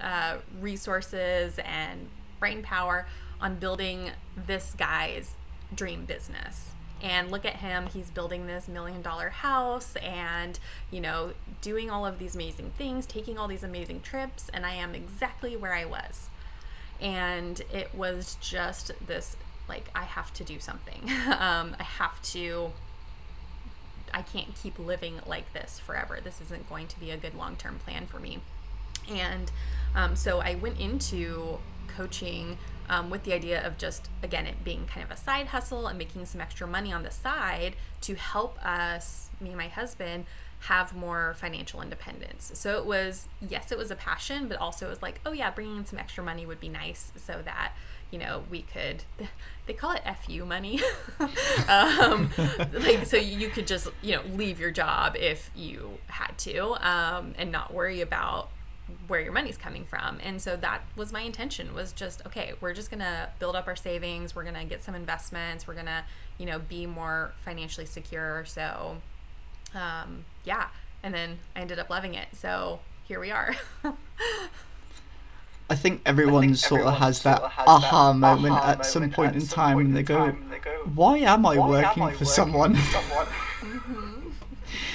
uh, 0.00 0.36
resources 0.60 1.58
and 1.64 2.08
brain 2.40 2.62
power 2.62 3.06
on 3.40 3.56
building 3.56 4.10
this 4.46 4.74
guy's 4.76 5.34
dream 5.74 6.04
business. 6.04 6.72
And 7.02 7.32
look 7.32 7.44
at 7.44 7.56
him, 7.56 7.88
he's 7.92 8.10
building 8.10 8.46
this 8.46 8.68
million 8.68 9.02
dollar 9.02 9.30
house 9.30 9.96
and, 9.96 10.58
you 10.92 11.00
know, 11.00 11.32
doing 11.60 11.90
all 11.90 12.06
of 12.06 12.20
these 12.20 12.36
amazing 12.36 12.70
things, 12.78 13.06
taking 13.06 13.38
all 13.38 13.48
these 13.48 13.64
amazing 13.64 14.02
trips, 14.02 14.48
and 14.54 14.64
I 14.64 14.74
am 14.74 14.94
exactly 14.94 15.56
where 15.56 15.74
I 15.74 15.84
was. 15.84 16.30
And 17.00 17.60
it 17.72 17.92
was 17.92 18.36
just 18.40 18.92
this 19.04 19.36
like, 19.68 19.90
I 19.94 20.04
have 20.04 20.32
to 20.34 20.44
do 20.44 20.60
something. 20.60 21.02
um, 21.26 21.74
I 21.78 21.82
have 21.82 22.22
to 22.22 22.72
I 24.14 24.22
can't 24.22 24.54
keep 24.54 24.78
living 24.78 25.20
like 25.26 25.52
this 25.52 25.78
forever. 25.78 26.18
This 26.22 26.40
isn't 26.40 26.68
going 26.68 26.86
to 26.88 27.00
be 27.00 27.10
a 27.10 27.16
good 27.16 27.34
long 27.34 27.56
term 27.56 27.78
plan 27.78 28.06
for 28.06 28.18
me. 28.18 28.40
And 29.10 29.50
um, 29.94 30.16
so 30.16 30.40
I 30.40 30.54
went 30.54 30.78
into 30.78 31.58
coaching 31.88 32.58
um, 32.88 33.10
with 33.10 33.24
the 33.24 33.32
idea 33.32 33.64
of 33.66 33.78
just, 33.78 34.08
again, 34.22 34.46
it 34.46 34.64
being 34.64 34.86
kind 34.86 35.04
of 35.04 35.10
a 35.10 35.16
side 35.16 35.46
hustle 35.46 35.86
and 35.86 35.98
making 35.98 36.26
some 36.26 36.40
extra 36.40 36.66
money 36.66 36.92
on 36.92 37.02
the 37.02 37.10
side 37.10 37.74
to 38.02 38.14
help 38.14 38.58
us, 38.64 39.30
me 39.40 39.48
and 39.48 39.58
my 39.58 39.68
husband, 39.68 40.26
have 40.60 40.94
more 40.94 41.34
financial 41.38 41.82
independence. 41.82 42.52
So 42.54 42.78
it 42.78 42.86
was, 42.86 43.28
yes, 43.40 43.72
it 43.72 43.78
was 43.78 43.90
a 43.90 43.96
passion, 43.96 44.46
but 44.46 44.58
also 44.58 44.86
it 44.86 44.90
was 44.90 45.02
like, 45.02 45.20
oh 45.26 45.32
yeah, 45.32 45.50
bringing 45.50 45.78
in 45.78 45.86
some 45.86 45.98
extra 45.98 46.22
money 46.22 46.46
would 46.46 46.60
be 46.60 46.68
nice 46.68 47.12
so 47.16 47.40
that 47.44 47.72
you 48.12 48.18
know, 48.18 48.44
we 48.50 48.62
could, 48.62 49.02
they 49.66 49.72
call 49.72 49.92
it 49.92 50.02
FU 50.24 50.44
money. 50.44 50.80
um, 51.68 52.30
like, 52.72 53.04
so 53.06 53.16
you 53.16 53.48
could 53.48 53.66
just, 53.66 53.88
you 54.02 54.14
know, 54.14 54.22
leave 54.34 54.60
your 54.60 54.70
job 54.70 55.16
if 55.16 55.50
you 55.56 55.98
had 56.06 56.38
to 56.38 56.74
um, 56.88 57.34
and 57.36 57.50
not 57.50 57.74
worry 57.74 58.00
about 58.00 58.50
where 59.08 59.20
your 59.20 59.32
money's 59.32 59.56
coming 59.56 59.84
from. 59.84 60.18
And 60.22 60.40
so 60.40 60.56
that 60.56 60.82
was 60.94 61.12
my 61.12 61.22
intention 61.22 61.74
was 61.74 61.92
just, 61.92 62.24
okay, 62.26 62.52
we're 62.60 62.74
just 62.74 62.90
going 62.90 63.00
to 63.00 63.30
build 63.38 63.56
up 63.56 63.66
our 63.66 63.76
savings. 63.76 64.36
We're 64.36 64.42
going 64.42 64.54
to 64.54 64.64
get 64.64 64.84
some 64.84 64.94
investments. 64.94 65.66
We're 65.66 65.74
going 65.74 65.86
to, 65.86 66.04
you 66.38 66.46
know, 66.46 66.58
be 66.58 66.86
more 66.86 67.32
financially 67.44 67.86
secure. 67.86 68.44
So, 68.44 68.98
um, 69.74 70.26
yeah. 70.44 70.68
And 71.02 71.14
then 71.14 71.38
I 71.56 71.60
ended 71.60 71.78
up 71.78 71.88
loving 71.88 72.14
it. 72.14 72.28
So 72.32 72.80
here 73.04 73.18
we 73.18 73.30
are. 73.30 73.56
I 75.72 75.74
think 75.74 76.02
everyone 76.04 76.42
I 76.44 76.46
think 76.48 76.56
sort 76.58 76.82
of 76.82 76.86
everyone 76.88 77.00
has 77.00 77.22
sort 77.22 77.22
that 77.22 77.42
of 77.42 77.50
has 77.52 77.66
aha 77.66 78.12
that 78.12 78.18
moment 78.18 78.56
aha 78.56 78.70
at 78.72 78.84
some 78.84 79.00
moment 79.00 79.14
point 79.14 79.28
at 79.30 79.34
in 79.36 79.40
some 79.40 79.54
time 79.54 79.74
point 79.76 79.86
and 79.86 79.96
they 79.96 80.00
in 80.00 80.04
go, 80.04 80.18
time 80.18 80.42
and 80.42 80.52
they 80.52 80.58
go, 80.58 80.70
why 80.94 81.16
am 81.16 81.46
I 81.46 81.56
"Why 81.56 81.64
am 81.64 81.70
working 81.70 82.02
I 82.02 82.12
for 82.12 82.26
working 82.26 82.76
for 82.76 82.82
someone?" 82.82 83.28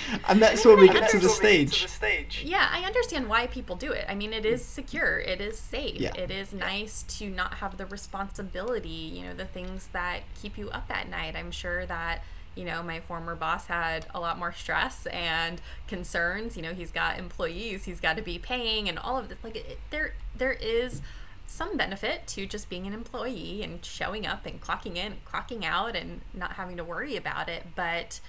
and 0.28 0.41
that's 0.41 0.65
when 0.65 0.80
we 0.80 0.88
get 0.88 1.10
to 1.10 1.17
the 1.20 1.28
That's 1.28 1.41
where 1.41 1.52
we 1.52 1.58
get 1.65 1.72
to 1.72 1.78
stage. 1.78 1.84
the 1.84 1.88
stage. 1.89 2.43
Yeah, 2.46 2.67
I 2.72 2.82
understand 2.84 3.28
why 3.30 3.48
people 3.48 3.76
do 3.76 3.91
it. 3.91 4.06
I 4.08 4.15
mean, 4.15 4.34
it 4.34 4.46
is 4.46 4.63
secure, 4.63 5.20
it 5.20 5.41
is 5.41 5.58
safe, 5.60 6.00
Yeah. 6.00 6.13
it 6.15 6.32
is 6.32 6.54
nice 6.54 7.04
to 7.20 7.30
not 7.30 7.56
have 7.56 7.78
the 7.78 7.86
responsibility, 7.86 8.89
you 8.89 9.24
know, 9.26 9.34
the 9.34 9.46
things 9.46 9.89
that 9.93 10.22
keep 10.41 10.58
you 10.58 10.70
up 10.70 10.86
at 10.89 11.10
night. 11.10 11.36
I'm 11.36 11.52
sure 11.52 11.86
that, 11.86 12.24
you 12.56 12.65
know, 12.65 12.82
my 12.84 13.00
former 13.00 13.36
boss 13.36 13.67
had 13.67 14.06
a 14.13 14.20
lot 14.20 14.38
more 14.39 14.52
stress 14.54 15.06
and 15.08 15.62
concerns. 15.88 16.56
You 16.56 16.63
know, 16.63 16.74
he's 16.74 16.91
got 16.91 17.20
employees, 17.20 17.86
he's 17.86 18.00
got 18.00 18.17
to 18.17 18.24
be 18.24 18.39
paying 18.39 18.89
and 18.89 18.98
all 18.98 19.17
of 19.17 19.30
this. 19.30 19.38
Like, 19.43 19.56
it, 19.56 19.80
there, 19.89 20.13
there 20.38 20.54
is 20.54 21.02
some 21.46 21.78
benefit 21.78 22.28
to 22.28 22.46
just 22.46 22.70
being 22.70 22.86
an 22.86 22.93
employee 22.93 23.63
and 23.63 23.84
showing 23.86 24.26
up 24.28 24.46
and 24.46 24.60
clocking 24.62 24.98
in 24.98 25.13
and 25.13 25.26
clocking 25.26 25.63
out 25.63 25.96
and 25.96 26.22
not 26.34 26.54
having 26.54 26.76
to 26.78 26.84
worry 26.84 27.15
about 27.15 27.48
it. 27.50 27.67
But, 27.76 28.20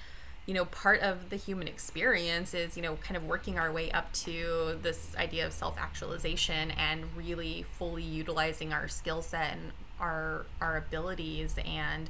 you 0.48 0.54
know, 0.54 0.64
part 0.64 1.02
of 1.02 1.28
the 1.28 1.36
human 1.36 1.68
experience 1.68 2.54
is, 2.54 2.74
you 2.74 2.82
know, 2.82 2.96
kind 2.96 3.18
of 3.18 3.24
working 3.24 3.58
our 3.58 3.70
way 3.70 3.90
up 3.92 4.10
to 4.14 4.78
this 4.82 5.14
idea 5.16 5.46
of 5.46 5.52
self 5.52 5.76
actualization 5.78 6.70
and 6.70 7.04
really 7.14 7.66
fully 7.76 8.02
utilizing 8.02 8.72
our 8.72 8.88
skill 8.88 9.20
set 9.20 9.52
and 9.52 9.72
our, 10.00 10.46
our 10.58 10.78
abilities. 10.78 11.56
And 11.66 12.08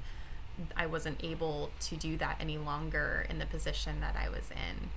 I 0.76 0.86
wasn't 0.86 1.22
able 1.24 1.70
to 1.80 1.96
do 1.96 2.16
that 2.18 2.36
any 2.40 2.58
longer 2.58 3.26
in 3.28 3.40
the 3.40 3.46
position 3.46 4.00
that 4.02 4.14
I 4.14 4.28
was 4.28 4.52
in. 4.52 4.90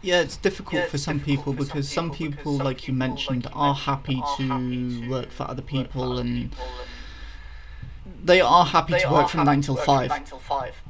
Yeah, 0.00 0.22
it's 0.22 0.38
difficult 0.38 0.84
Yeah, 0.84 0.86
for 0.86 0.96
some 0.96 1.18
difficult 1.18 1.20
people 1.20 1.52
for 1.52 1.56
because 1.56 1.90
some 1.90 2.10
people 2.10 2.10
because 2.10 2.32
people, 2.32 2.58
some 2.58 2.64
like 2.64 2.88
you 2.88 2.94
people, 2.94 3.20
like 3.28 3.28
mentioned, 3.28 3.44
you 3.44 3.50
are 3.52 3.74
mentioned, 3.74 3.74
happy 3.74 4.22
are 4.22 4.38
to 4.38 4.42
happy 4.46 4.86
to 4.86 5.00
work 5.00 5.30
for 5.30 5.44
other 5.50 5.62
work 5.74 5.90
for 5.92 6.00
people 6.00 6.02
other 6.02 6.18
and 6.18 6.54
they 8.22 8.40
are 8.40 8.64
happy 8.66 8.94
they 8.94 9.00
to 9.00 9.08
work 9.10 9.28
from 9.28 9.42
happy 9.42 9.56
9 9.56 9.62
to 9.62 9.66
till 9.66 9.76
work 9.76 9.90
from 9.92 10.06
5. 10.08 10.08
nine 10.08 10.24
till 10.24 10.38
five. 10.38 10.82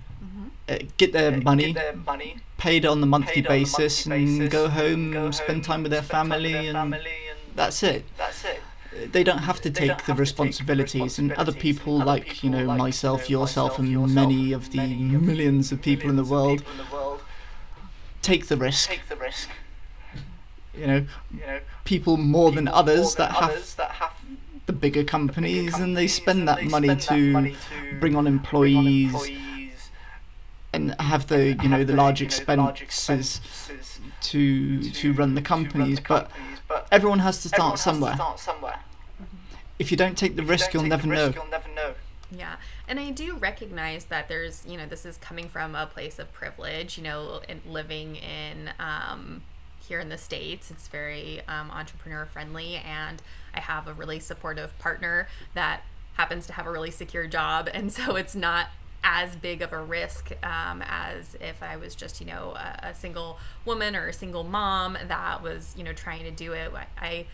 Uh, 0.71 0.79
get 0.99 1.13
their 1.13 1.33
money, 1.33 1.73
get 1.73 1.75
their 1.75 1.97
money 1.97 2.37
paid 2.57 2.87
on 2.87 3.01
the 3.01 3.07
monthly 3.07 3.43
paid 3.43 3.47
on 3.47 3.53
a 3.53 3.59
basis, 3.59 4.07
monthly 4.07 4.41
and 4.41 4.51
go 4.51 4.69
home, 4.69 5.11
go 5.11 5.31
spend 5.33 5.65
time 5.65 5.83
with 5.83 5.91
their 5.91 6.01
time 6.01 6.29
with 6.29 6.39
family, 6.39 6.53
their 6.53 6.63
and 6.63 6.73
family, 6.73 6.99
and 7.29 7.57
that's 7.57 7.83
it. 7.83 8.05
that's 8.17 8.45
it. 8.45 9.13
They 9.13 9.25
don't 9.25 9.39
have 9.39 9.61
to 9.63 9.71
take 9.71 9.89
the 9.89 9.95
have 9.95 9.97
to 9.99 10.07
take 10.07 10.07
the 10.07 10.15
responsibilities, 10.15 11.19
and 11.19 11.33
other 11.33 11.53
people 11.53 11.97
other 11.97 12.05
like 12.05 12.45
you 12.45 12.51
know 12.51 12.65
like, 12.67 12.79
myself, 12.79 13.29
yourself, 13.29 13.81
and 13.81 13.89
yourself, 13.89 14.11
many 14.15 14.53
of 14.53 14.71
the 14.71 14.79
many 14.79 14.95
millions 14.95 15.73
of 15.73 15.83
people 15.83 16.09
in 16.09 16.15
the 16.15 16.25
world 16.25 16.61
people 16.61 16.73
in 16.73 16.79
the 16.79 16.95
world 16.95 17.21
take 18.23 18.47
the 18.47 18.57
risk. 18.57 18.91
take 18.91 19.09
the 19.09 19.17
risk. 19.17 19.49
You 20.73 20.87
know, 20.87 21.07
You 21.35 21.47
know, 21.47 21.61
people 21.85 22.17
more 22.17 22.53
than 22.53 22.69
others 22.69 23.19
more 23.19 23.27
than 23.27 23.33
that 23.33 23.33
have 23.33 23.77
that 23.77 23.91
have 23.91 24.13
the 24.67 24.73
bigger 24.73 25.03
companies, 25.03 25.75
and 25.75 25.97
they 25.97 26.07
spend 26.07 26.41
and 26.41 26.49
that 26.49 26.59
they 26.59 26.65
money, 26.67 26.87
spend 26.87 27.01
that 27.01 27.09
to 27.09 27.33
money 27.33 27.51
to 27.53 27.59
bring 27.59 27.91
on 27.91 28.01
bring 28.01 28.17
on 28.17 28.27
employees 28.29 29.15
employees, 29.15 29.50
and 30.73 30.95
have 31.01 31.27
the 31.29 31.55
you 31.63 31.69
know 31.69 31.85
the 31.85 31.95
large 31.95 32.21
you 32.21 32.29
know, 32.29 32.45
the 32.45 32.57
large 32.57 32.83
expenses 32.83 33.41
expenses 33.45 34.01
to 34.21 34.83
to 34.91 35.13
run 35.13 35.35
the 35.35 35.43
companies, 35.43 36.01
but 36.01 36.31
everyone 36.91 37.21
has 37.21 37.43
to 37.43 37.49
start 37.49 37.79
somewhere. 37.79 38.13
To 38.13 38.17
start 38.17 38.39
somewhere. 38.39 38.81
If 39.79 39.91
you 39.91 39.97
don't 39.97 40.17
take 40.17 40.37
the 40.37 40.43
risk, 40.43 40.75
you'll 40.75 40.83
never 40.83 41.07
know. 41.07 41.27
risk, 41.27 41.37
You'll 41.37 41.47
never 41.47 41.69
know. 41.71 41.95
Yeah. 42.31 42.57
And 42.87 43.01
I 43.01 43.11
do 43.11 43.37
recognize 43.37 44.05
that 44.07 44.29
there's, 44.29 44.65
you 44.67 44.77
know, 44.77 44.87
this 44.87 45.05
is 45.05 45.17
coming 45.17 45.49
from 45.49 45.75
a 45.75 45.87
place 45.87 46.19
of 46.19 46.33
privilege, 46.33 46.97
you 46.97 47.03
know, 47.03 47.41
and 47.49 47.61
living 47.67 48.17
in, 48.17 48.71
um, 48.79 49.43
here 49.89 50.01
in 50.01 50.09
the 50.09 50.19
states. 50.19 50.71
It's 50.71 50.87
very 50.87 51.41
um, 51.49 51.71
entrepreneur 51.71 52.27
friendly, 52.27 52.77
and 52.77 53.21
I 53.55 53.61
have 53.61 53.89
a 53.89 53.93
really 53.93 54.21
supportive 54.21 54.79
partner 54.79 55.29
that 55.55 55.83
happens 56.15 56.47
to 56.47 56.53
have 56.53 56.67
a 56.67 56.71
really 56.71 56.91
secure 56.91 57.27
job, 57.27 57.69
and 57.73 57.93
so 57.93 58.17
it's 58.17 58.37
not 58.37 58.69
as 59.03 59.35
big 59.37 59.63
of 59.63 59.73
a 59.73 59.83
risk 59.83 60.31
um, 60.45 60.83
as 60.87 61.35
if 61.41 61.63
I 61.63 61.77
was 61.77 61.95
just, 61.95 62.21
you 62.21 62.27
know, 62.27 62.55
a, 62.55 62.89
a, 62.89 62.95
single 62.95 63.39
woman 63.65 63.97
or 63.97 64.09
a 64.09 64.13
single 64.13 64.45
mom 64.45 64.99
that 65.09 65.43
was, 65.43 65.75
you 65.77 65.85
know, 65.85 65.93
trying 65.93 66.25
to 66.25 66.31
do 66.31 66.53
it. 66.53 66.71
I 67.01 67.27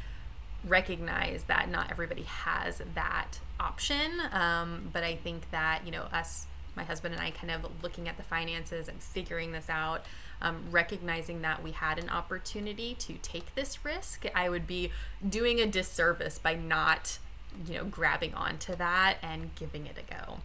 recognize 0.64 1.44
that 1.44 1.68
not 1.68 1.90
everybody 1.90 2.22
has 2.22 2.82
that 2.94 3.40
option, 3.58 4.12
um, 4.32 4.90
but 4.92 5.02
I 5.02 5.16
think 5.16 5.50
that, 5.50 5.82
you 5.84 5.90
know, 5.90 6.02
us, 6.12 6.46
my 6.76 6.84
husband 6.84 7.14
and 7.14 7.22
I, 7.22 7.30
kind 7.30 7.50
of 7.50 7.82
looking 7.82 8.08
at 8.08 8.16
the 8.16 8.22
finances 8.22 8.88
and 8.88 9.00
figuring 9.00 9.52
this 9.52 9.68
out. 9.68 10.04
Um, 10.42 10.64
recognizing 10.70 11.40
that 11.40 11.62
we 11.62 11.70
had 11.70 11.98
an 11.98 12.10
opportunity 12.10 12.94
to 12.98 13.14
take 13.22 13.54
this 13.54 13.86
risk, 13.86 14.26
I 14.34 14.50
would 14.50 14.66
be 14.66 14.92
doing 15.26 15.60
a 15.60 15.66
disservice 15.66 16.38
by 16.38 16.54
not, 16.54 17.18
you 17.66 17.78
know, 17.78 17.84
grabbing 17.84 18.34
onto 18.34 18.76
that 18.76 19.16
and 19.22 19.54
giving 19.54 19.86
it 19.86 19.96
a 19.96 20.14
go. 20.14 20.40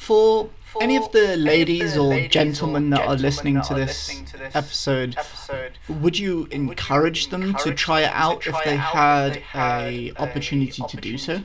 For, 0.00 0.48
For 0.64 0.82
any 0.82 0.96
of 0.96 1.12
the 1.12 1.36
ladies, 1.36 1.94
or, 1.94 2.08
ladies 2.08 2.30
gentlemen 2.32 2.86
or 2.86 2.96
that 2.96 3.06
are 3.06 3.16
listening, 3.16 3.56
that 3.56 3.64
to, 3.64 3.74
this 3.74 4.08
listening 4.08 4.24
to 4.24 4.36
this 4.38 4.56
episode, 4.56 5.14
episode 5.18 5.72
would 5.90 6.18
you 6.18 6.48
encourage 6.50 7.26
would 7.26 7.32
you 7.32 7.38
them 7.38 7.48
encourage 7.50 7.64
to 7.64 7.74
try 7.74 8.00
it 8.00 8.12
out 8.14 8.46
if 8.46 8.56
they 8.64 8.76
had, 8.76 9.26
if 9.28 9.34
they 9.34 9.40
had 9.40 9.54
a 9.54 10.12
opportunity, 10.12 10.80
opportunity 10.80 10.82
to 10.88 10.96
do 10.96 11.18
so? 11.18 11.42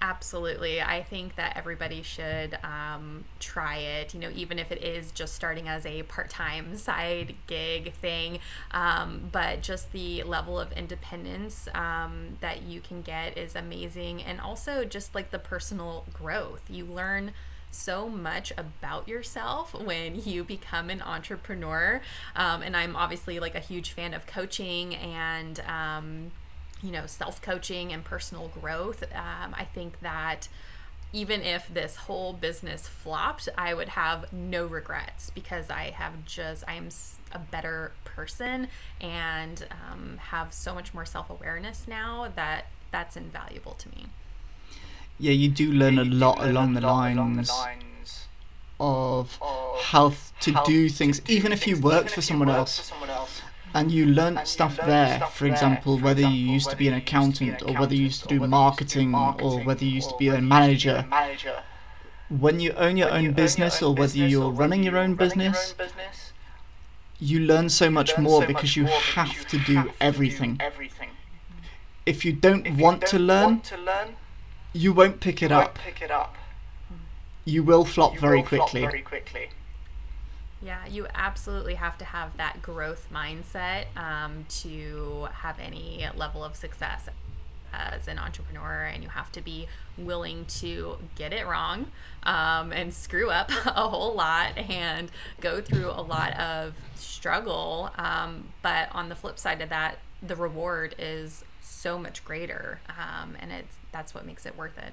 Absolutely. 0.00 0.80
I 0.80 1.02
think 1.02 1.34
that 1.34 1.56
everybody 1.56 2.02
should 2.02 2.56
um, 2.62 3.24
try 3.40 3.78
it, 3.78 4.14
you 4.14 4.20
know, 4.20 4.30
even 4.32 4.60
if 4.60 4.70
it 4.70 4.80
is 4.84 5.10
just 5.10 5.34
starting 5.34 5.66
as 5.66 5.84
a 5.84 6.04
part 6.04 6.30
time 6.30 6.76
side 6.76 7.34
gig 7.48 7.94
thing. 7.94 8.38
Um, 8.70 9.28
but 9.32 9.60
just 9.60 9.90
the 9.90 10.22
level 10.22 10.58
of 10.58 10.70
independence 10.72 11.66
um, 11.74 12.36
that 12.40 12.62
you 12.62 12.80
can 12.80 13.02
get 13.02 13.36
is 13.36 13.56
amazing. 13.56 14.22
And 14.22 14.40
also 14.40 14.84
just 14.84 15.16
like 15.16 15.32
the 15.32 15.38
personal 15.40 16.04
growth. 16.12 16.62
You 16.70 16.84
learn 16.84 17.32
so 17.72 18.08
much 18.08 18.52
about 18.56 19.08
yourself 19.08 19.74
when 19.84 20.22
you 20.24 20.44
become 20.44 20.90
an 20.90 21.02
entrepreneur. 21.02 22.00
Um, 22.36 22.62
and 22.62 22.76
I'm 22.76 22.94
obviously 22.94 23.40
like 23.40 23.56
a 23.56 23.60
huge 23.60 23.90
fan 23.90 24.14
of 24.14 24.26
coaching 24.26 24.94
and, 24.94 25.58
um, 25.66 26.30
you 26.82 26.90
know, 26.90 27.06
self 27.06 27.40
coaching 27.42 27.92
and 27.92 28.04
personal 28.04 28.48
growth. 28.48 29.02
Um, 29.14 29.54
I 29.54 29.64
think 29.64 30.00
that 30.00 30.48
even 31.12 31.42
if 31.42 31.72
this 31.72 31.96
whole 31.96 32.32
business 32.32 32.86
flopped, 32.86 33.48
I 33.56 33.72
would 33.72 33.90
have 33.90 34.32
no 34.32 34.66
regrets 34.66 35.30
because 35.30 35.70
I 35.70 35.90
have 35.90 36.24
just, 36.26 36.64
I'm 36.68 36.90
a 37.32 37.38
better 37.38 37.92
person 38.04 38.68
and 39.00 39.66
um, 39.70 40.18
have 40.18 40.52
so 40.52 40.74
much 40.74 40.92
more 40.92 41.06
self 41.06 41.30
awareness 41.30 41.86
now 41.88 42.30
that 42.36 42.66
that's 42.90 43.16
invaluable 43.16 43.72
to 43.72 43.88
me. 43.90 44.06
Yeah, 45.18 45.32
you 45.32 45.48
do 45.48 45.72
learn 45.72 45.94
yeah, 45.94 46.02
a 46.02 46.04
lot 46.04 46.38
learn 46.40 46.50
along, 46.50 46.76
a 46.76 46.80
the 46.80 46.86
lot 46.86 46.96
lines 46.96 47.16
along 47.16 47.36
the 47.36 47.52
lines 47.52 48.26
of, 48.78 49.38
of 49.40 49.80
how 49.80 50.12
to 50.40 50.60
do 50.64 50.88
things, 50.88 51.20
even 51.28 51.52
if 51.52 51.66
you 51.66 51.80
work 51.80 52.08
for 52.08 52.20
someone 52.22 52.48
else 52.48 52.92
and 53.74 53.90
you 53.90 54.06
learn 54.06 54.44
stuff 54.44 54.76
there, 54.76 55.20
for 55.20 55.46
example, 55.46 55.98
whether 55.98 56.20
you 56.20 56.52
used 56.52 56.70
to 56.70 56.76
be 56.76 56.88
an 56.88 56.94
accountant 56.94 57.62
or 57.62 57.74
whether 57.74 57.94
you 57.94 58.04
used 58.04 58.22
to 58.22 58.28
do 58.28 58.46
marketing 58.46 59.14
or 59.14 59.60
whether 59.60 59.84
you 59.84 59.92
used 59.92 60.10
to 60.10 60.16
be 60.16 60.28
a 60.28 60.40
manager. 60.40 61.06
When 62.28 62.60
you 62.60 62.72
own 62.72 62.96
your 62.96 63.10
own 63.10 63.32
business 63.32 63.82
or 63.82 63.94
whether 63.94 64.18
you're 64.18 64.50
running 64.50 64.82
your 64.82 64.98
own 64.98 65.14
business, 65.14 65.74
you 67.18 67.40
learn 67.40 67.68
so 67.68 67.90
much 67.90 68.16
more 68.18 68.46
because 68.46 68.76
you 68.76 68.84
have 68.86 69.46
to 69.48 69.58
do 69.58 69.90
everything. 70.00 70.60
If 72.06 72.24
you 72.24 72.32
don't 72.32 72.76
want 72.76 73.06
to 73.06 73.18
learn, 73.18 73.62
you 74.72 74.92
won't 74.92 75.20
pick 75.20 75.42
it 75.42 75.52
up. 75.52 75.78
You 77.44 77.62
will 77.62 77.84
flop 77.84 78.18
very 78.18 78.42
quickly. 78.42 79.04
Yeah, 80.60 80.86
you 80.86 81.06
absolutely 81.14 81.74
have 81.74 81.96
to 81.98 82.04
have 82.04 82.36
that 82.36 82.62
growth 82.62 83.08
mindset 83.12 83.84
um, 83.96 84.44
to 84.62 85.28
have 85.32 85.58
any 85.60 86.06
level 86.16 86.42
of 86.42 86.56
success 86.56 87.08
as 87.72 88.08
an 88.08 88.18
entrepreneur, 88.18 88.84
and 88.84 89.02
you 89.02 89.08
have 89.10 89.30
to 89.32 89.40
be 89.40 89.68
willing 89.96 90.46
to 90.46 90.98
get 91.14 91.32
it 91.32 91.46
wrong 91.46 91.86
um, 92.24 92.72
and 92.72 92.92
screw 92.92 93.30
up 93.30 93.50
a 93.66 93.88
whole 93.88 94.14
lot 94.14 94.56
and 94.56 95.10
go 95.40 95.60
through 95.60 95.90
a 95.90 96.02
lot 96.02 96.38
of 96.38 96.74
struggle. 96.96 97.90
Um, 97.96 98.48
but 98.62 98.88
on 98.92 99.08
the 99.08 99.14
flip 99.14 99.38
side 99.38 99.60
of 99.60 99.68
that, 99.68 99.98
the 100.22 100.34
reward 100.34 100.94
is 100.98 101.44
so 101.60 101.98
much 101.98 102.24
greater, 102.24 102.80
um, 102.88 103.36
and 103.38 103.52
it's 103.52 103.76
that's 103.92 104.14
what 104.14 104.26
makes 104.26 104.44
it 104.44 104.56
worth 104.56 104.76
it. 104.78 104.92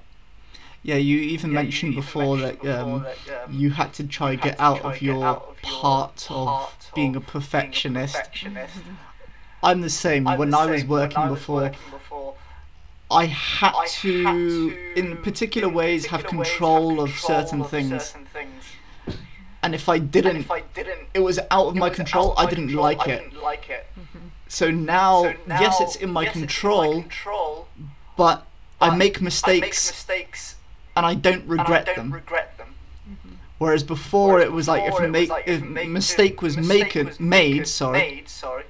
Yeah, 0.82 0.96
you 0.96 1.18
even 1.18 1.50
yeah, 1.50 1.62
mentioned 1.62 1.94
you 1.94 2.00
before, 2.00 2.36
mentioned 2.36 2.60
that, 2.62 2.80
um, 2.80 3.02
that 3.02 3.44
um, 3.44 3.52
you 3.52 3.70
had 3.70 3.92
to 3.94 4.06
try 4.06 4.36
to 4.36 4.42
get 4.42 4.60
out 4.60 4.82
of 4.82 5.02
your 5.02 5.24
out 5.24 5.48
of 5.48 5.62
part 5.62 6.26
of, 6.30 6.92
being 6.94 7.16
a 7.16 7.20
perfectionist. 7.20 8.14
Being 8.14 8.56
a 8.56 8.60
perfectionist. 8.60 8.84
I'm 9.62 9.80
the 9.80 9.90
same. 9.90 10.28
I'm 10.28 10.38
when, 10.38 10.50
the 10.50 10.58
I 10.58 10.66
was 10.66 10.84
working 10.84 11.18
I 11.18 11.30
was 11.30 11.40
before, 11.40 11.62
working 11.62 11.90
before, 11.90 12.34
I 13.10 13.26
had, 13.26 13.74
I 13.74 13.86
to, 13.86 14.24
had 14.24 14.32
to, 14.32 14.92
in 14.94 15.16
particular 15.18 15.68
in 15.68 15.74
ways, 15.74 16.06
particular 16.06 16.22
have 16.22 16.30
control, 16.30 16.88
ways, 16.88 16.98
have 16.98 17.08
control 17.08 17.34
of, 17.40 17.44
certain, 17.44 17.60
of 17.62 17.70
things. 17.70 18.04
certain 18.04 18.26
things. 18.26 18.64
And 19.62 19.74
if 19.74 19.88
I 19.88 19.98
didn't, 19.98 20.36
if 20.36 20.50
I 20.50 20.60
didn't 20.60 21.08
it 21.14 21.20
was 21.20 21.40
out 21.50 21.66
of 21.66 21.74
my 21.74 21.90
control. 21.90 22.34
I, 22.36 22.46
didn't 22.46 22.66
control. 22.66 22.84
Like 22.84 23.00
I 23.00 23.06
didn't 23.06 23.42
like 23.42 23.70
it. 23.70 23.86
So 24.48 24.70
now, 24.70 25.24
so 25.24 25.34
now, 25.46 25.60
yes, 25.60 25.80
it's 25.80 25.96
in 25.96 26.10
my, 26.10 26.22
yes, 26.22 26.32
control, 26.32 26.82
in 26.92 26.96
my 26.98 27.02
control, 27.02 27.68
but 28.16 28.46
I 28.80 28.96
make 28.96 29.20
mistakes. 29.20 29.48
I 29.48 29.60
make 29.60 29.70
mistakes 29.70 30.56
and 30.96 31.04
I 31.04 31.14
don't 31.14 31.46
regret, 31.46 31.82
I 31.82 31.94
don't 31.94 31.96
them. 31.96 32.12
Regret 32.12 32.56
them. 32.56 32.74
Mm-hmm. 33.08 33.34
Whereas 33.58 33.84
before 33.84 34.34
Whereas 34.34 34.46
it 34.46 34.52
was 34.52 34.66
like 34.66 34.82
if 34.84 34.98
a 34.98 35.08
make, 35.08 35.28
like 35.28 35.46
if 35.46 35.62
make, 35.62 35.88
mistake 35.88 36.42
was, 36.42 36.56
mistake 36.56 36.94
was 36.94 37.20
made, 37.20 37.68
sorry, 37.68 37.98
made, 37.98 38.28
sorry, 38.28 38.64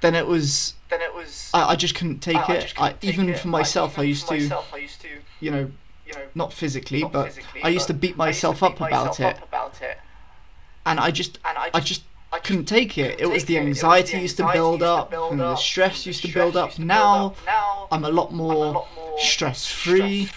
then 0.00 0.14
it 0.14 0.26
was 0.26 0.74
then 0.88 1.02
it 1.02 1.14
was 1.14 1.50
I, 1.52 1.70
I 1.70 1.76
just 1.76 1.94
couldn't 1.94 2.20
take 2.20 2.48
I, 2.48 2.54
it. 2.54 2.74
I, 2.78 2.94
even 3.02 3.28
it. 3.28 3.38
for 3.38 3.48
myself, 3.48 3.98
I, 3.98 4.02
used 4.02 4.26
to, 4.28 4.34
myself, 4.34 4.72
I 4.72 4.78
used 4.78 5.00
to, 5.02 5.08
you 5.40 5.50
know, 5.50 5.70
you 6.06 6.12
know, 6.14 6.22
not 6.34 6.52
physically, 6.52 7.02
not 7.02 7.12
but 7.12 7.26
physically, 7.26 7.62
I 7.62 7.68
used 7.68 7.86
to 7.88 7.94
beat 7.94 8.16
myself, 8.16 8.58
to 8.58 8.70
beat 8.70 8.72
up, 8.72 8.80
myself 8.80 9.18
about, 9.18 9.36
up 9.36 9.36
it. 9.36 9.44
about 9.44 9.82
it. 9.82 9.98
And 10.86 11.00
I 11.00 11.10
just, 11.10 11.38
and 11.44 11.58
I 11.58 11.64
just, 11.64 11.76
I 11.76 11.80
just 11.80 12.02
I 12.36 12.40
couldn't 12.40 12.66
take 12.66 12.98
it. 12.98 13.20
It 13.20 13.30
was 13.30 13.44
the 13.46 13.58
anxiety 13.58 14.18
used 14.18 14.36
to 14.36 14.50
build 14.52 14.82
up, 14.82 15.12
and 15.12 15.40
the 15.40 15.56
stress 15.56 16.06
used 16.06 16.22
to 16.22 16.32
build 16.32 16.56
up. 16.56 16.78
Now 16.78 17.34
I'm 17.90 18.04
a 18.04 18.10
lot 18.10 18.32
more 18.32 18.86
stress 19.18 19.66
free 19.66 20.30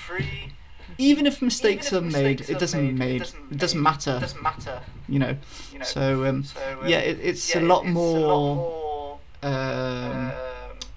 even 1.00 1.26
if 1.26 1.42
mistakes 1.42 1.94
are 1.94 2.02
made, 2.02 2.42
it 2.42 2.60
doesn't 2.60 2.98
made, 2.98 3.22
it 3.22 3.58
doesn't, 3.58 3.82
matter. 3.82 4.18
It 4.18 4.20
doesn't 4.20 4.44
matter. 4.44 4.82
You 5.08 5.20
know. 5.20 5.38
You 5.72 5.80
know 5.80 5.86
so, 5.86 6.26
um, 6.26 6.44
so 6.44 6.60
um, 6.82 6.88
yeah, 6.88 7.00
it, 7.00 7.20
it's, 7.24 7.56
a 7.56 7.62
lot 7.62 7.88
more, 7.88 8.18
a 8.18 8.20
lot 8.20 8.56
more 8.56 9.20
um, 9.44 10.28
um, 10.28 10.32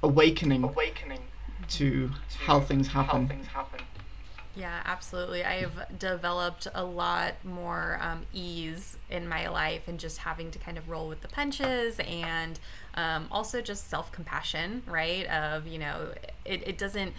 awakening, 0.02 0.74
to 1.68 2.10
how 2.40 2.60
things 2.60 2.88
happen. 2.88 3.30
Yeah, 4.54 4.82
absolutely. 4.84 5.42
I've 5.44 5.98
developed 5.98 6.68
a 6.74 6.84
lot 6.84 7.42
more 7.42 7.98
um, 8.02 8.26
ease 8.34 8.98
in 9.08 9.26
my 9.26 9.48
life 9.48 9.88
and 9.88 9.98
just 9.98 10.18
having 10.18 10.50
to 10.50 10.58
kind 10.58 10.76
of 10.76 10.90
roll 10.90 11.08
with 11.08 11.22
the 11.22 11.28
punches 11.28 11.98
and 12.06 12.60
um, 12.94 13.28
also 13.30 13.62
just 13.62 13.88
self 13.88 14.12
compassion, 14.12 14.82
right? 14.86 15.26
Of, 15.26 15.66
you 15.66 15.78
know, 15.78 16.12
it, 16.44 16.68
it 16.68 16.76
doesn't 16.76 17.14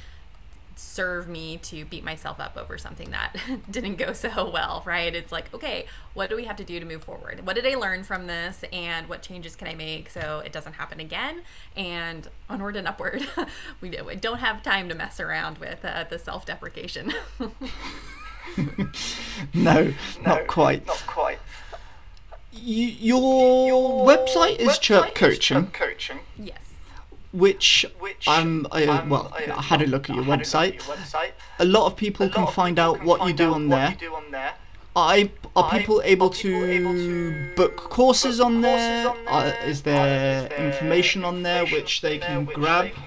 serve 0.76 1.28
me 1.28 1.58
to 1.58 1.86
beat 1.86 2.04
myself 2.04 2.40
up 2.40 2.58
over 2.58 2.78
something 2.78 3.12
that 3.12 3.36
didn't 3.72 3.96
go 3.96 4.14
so 4.14 4.50
well, 4.50 4.84
right? 4.86 5.14
It's 5.14 5.32
like, 5.32 5.54
okay, 5.54 5.86
what 6.14 6.30
do 6.30 6.36
we 6.36 6.46
have 6.46 6.56
to 6.58 6.64
do 6.64 6.80
to 6.80 6.86
move 6.86 7.04
forward? 7.04 7.46
What 7.46 7.56
did 7.56 7.66
I 7.66 7.76
learn 7.76 8.04
from 8.04 8.28
this 8.28 8.64
and 8.72 9.08
what 9.08 9.22
changes 9.22 9.56
can 9.56 9.68
I 9.68 9.76
make 9.76 10.10
so 10.10 10.42
it 10.46 10.52
doesn't 10.52 10.74
happen 10.74 11.00
again? 11.00 11.42
And 11.76 12.28
onward 12.50 12.76
and 12.76 12.88
upward. 12.88 13.28
we 13.82 13.90
don't 13.90 14.40
have 14.40 14.64
time 14.64 14.90
to 14.90 14.96
mess 14.96 15.20
around 15.20 15.58
with 15.58 15.84
uh, 15.84 16.06
the 16.10 16.20
self 16.20 16.46
deprecation. 16.46 17.14
no, 19.54 19.94
not 20.26 20.48
quite. 20.48 20.86
Not 20.86 21.04
quite. 21.08 21.40
your, 22.52 23.68
your 23.68 24.06
website 24.06 24.58
is 24.58 24.70
website 24.70 24.82
Chirp 24.82 25.16
Coaching. 25.16 25.32
Is 25.32 25.40
Chirp 25.40 25.74
Coaching. 25.74 26.20
Yes 26.38 26.73
which, 27.34 27.86
which 28.00 28.28
um, 28.28 28.68
I, 28.72 28.86
um, 28.86 29.10
well, 29.10 29.32
I, 29.34 29.52
I, 29.52 29.62
had 29.62 29.82
a 29.82 29.88
look 29.88 30.10
at 30.10 30.16
your, 30.16 30.24
website. 30.24 30.76
At 30.76 30.88
your 30.88 30.96
website. 30.96 31.32
A 31.60 31.66
lot 31.66 31.88
of 31.88 31.98
people 31.98 32.28
lot 32.28 32.36
can 32.36 32.44
of 32.44 32.54
find 32.54 32.78
people 32.78 32.92
out 32.92 32.98
can 33.00 33.08
what, 33.08 33.28
you 33.28 33.34
do, 33.34 33.54
on 33.54 33.68
there. 33.70 33.96
do 34.00 34.14
on 34.14 34.32
there. 34.32 34.54
I, 34.96 35.32
are 35.56 35.70
people, 35.72 36.02
able, 36.04 36.28
are 36.28 36.30
people 36.30 36.30
to 36.30 36.66
able 36.72 36.94
to 36.94 37.56
book 37.56 37.76
courses, 37.78 38.38
book 38.38 38.46
on, 38.46 38.62
there? 38.62 39.10
on 39.10 39.26
there? 39.26 39.34
Uh, 39.34 39.46
is, 39.66 39.82
there 39.82 40.44
is 40.44 40.50
there 40.50 40.66
information 40.68 41.26
on 41.26 41.42
there 41.42 41.66
which 41.66 42.02
they 42.02 42.20
can, 42.20 42.46
grab? 42.46 42.86
They 42.86 42.92
can 42.92 43.04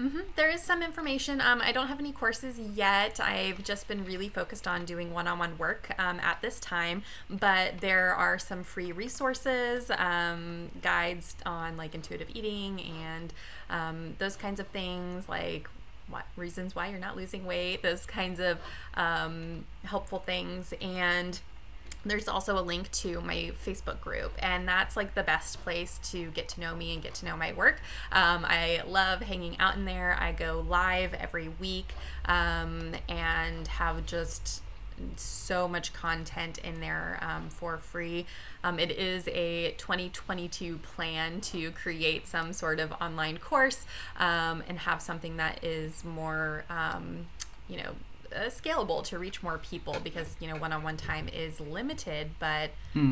grab? 0.00 0.12
hmm 0.12 0.20
There 0.36 0.50
is 0.50 0.62
some 0.62 0.82
information. 0.82 1.40
Um, 1.40 1.60
I 1.62 1.72
don't 1.72 1.88
have 1.88 1.98
any 1.98 2.12
courses 2.12 2.58
yet. 2.58 3.20
I've 3.20 3.62
just 3.64 3.88
been 3.88 4.04
really 4.04 4.28
focused 4.28 4.66
on 4.66 4.84
doing 4.84 5.12
one 5.12 5.26
on 5.28 5.38
one 5.38 5.58
work 5.58 5.90
um, 5.98 6.20
at 6.20 6.40
this 6.42 6.58
time, 6.60 7.02
but 7.28 7.80
there 7.80 8.14
are 8.14 8.38
some 8.38 8.64
free 8.64 8.92
resources, 8.92 9.90
um, 9.96 10.70
guides 10.82 11.36
on 11.44 11.76
like 11.76 11.94
intuitive 11.94 12.28
eating 12.34 12.80
and 12.80 13.32
um, 13.68 14.14
those 14.18 14.36
kinds 14.36 14.60
of 14.60 14.66
things, 14.68 15.28
like 15.28 15.68
what 16.08 16.26
reasons 16.36 16.74
why 16.74 16.88
you're 16.88 16.98
not 16.98 17.16
losing 17.16 17.46
weight, 17.46 17.82
those 17.82 18.04
kinds 18.04 18.40
of 18.40 18.58
um, 18.94 19.64
helpful 19.84 20.18
things. 20.18 20.74
And 20.80 21.38
there's 22.04 22.28
also 22.28 22.58
a 22.58 22.62
link 22.62 22.90
to 22.92 23.20
my 23.20 23.52
Facebook 23.64 24.00
group, 24.00 24.32
and 24.38 24.66
that's 24.66 24.96
like 24.96 25.14
the 25.14 25.22
best 25.22 25.62
place 25.62 25.98
to 26.10 26.30
get 26.30 26.48
to 26.50 26.60
know 26.60 26.74
me 26.74 26.94
and 26.94 27.02
get 27.02 27.14
to 27.14 27.26
know 27.26 27.36
my 27.36 27.52
work. 27.52 27.80
Um, 28.12 28.44
I 28.48 28.82
love 28.86 29.22
hanging 29.22 29.58
out 29.58 29.76
in 29.76 29.84
there. 29.84 30.16
I 30.18 30.32
go 30.32 30.64
live 30.66 31.14
every 31.14 31.48
week 31.48 31.94
um, 32.24 32.92
and 33.08 33.68
have 33.68 34.06
just 34.06 34.62
so 35.16 35.66
much 35.66 35.92
content 35.92 36.58
in 36.58 36.80
there 36.80 37.18
um, 37.22 37.48
for 37.48 37.78
free. 37.78 38.26
Um, 38.62 38.78
it 38.78 38.90
is 38.90 39.28
a 39.28 39.74
2022 39.78 40.78
plan 40.78 41.40
to 41.42 41.70
create 41.72 42.26
some 42.26 42.52
sort 42.52 42.80
of 42.80 42.92
online 43.00 43.38
course 43.38 43.86
um, 44.18 44.62
and 44.68 44.80
have 44.80 45.00
something 45.00 45.36
that 45.38 45.64
is 45.64 46.04
more, 46.04 46.64
um, 46.68 47.26
you 47.68 47.78
know, 47.78 47.92
uh, 48.34 48.44
scalable 48.48 49.02
to 49.04 49.18
reach 49.18 49.42
more 49.42 49.58
people 49.58 49.96
because 50.02 50.36
you 50.40 50.48
know 50.48 50.56
one-on-one 50.56 50.96
time 50.96 51.28
is 51.28 51.60
limited 51.60 52.30
but 52.38 52.70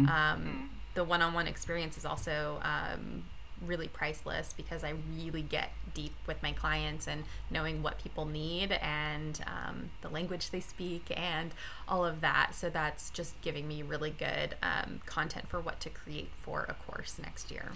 um, 0.09 0.71
the 0.95 1.05
one-on-one 1.05 1.47
experience 1.47 1.97
is 1.97 2.05
also 2.05 2.61
um, 2.63 3.25
really 3.67 3.89
priceless 3.89 4.55
because 4.57 4.85
i 4.85 4.93
really 5.17 5.43
get 5.43 5.71
deep 5.99 6.15
with 6.29 6.41
my 6.45 6.53
clients 6.53 7.09
and 7.09 7.25
knowing 7.51 7.83
what 7.83 7.99
people 7.99 8.25
need 8.25 8.71
and 8.81 9.41
um, 9.47 9.91
the 10.01 10.09
language 10.09 10.51
they 10.51 10.61
speak 10.61 11.13
and 11.17 11.51
all 11.89 12.05
of 12.05 12.21
that. 12.21 12.55
So 12.55 12.71
that's 12.71 13.11
just 13.11 13.41
giving 13.41 13.67
me 13.67 13.83
really 13.83 14.11
good 14.11 14.55
um, 14.63 15.01
content 15.07 15.49
for 15.49 15.59
what 15.59 15.81
to 15.81 15.91
create 15.91 16.31
for 16.41 16.67
a 16.69 16.75
course 16.75 17.19
next 17.21 17.51
year 17.51 17.73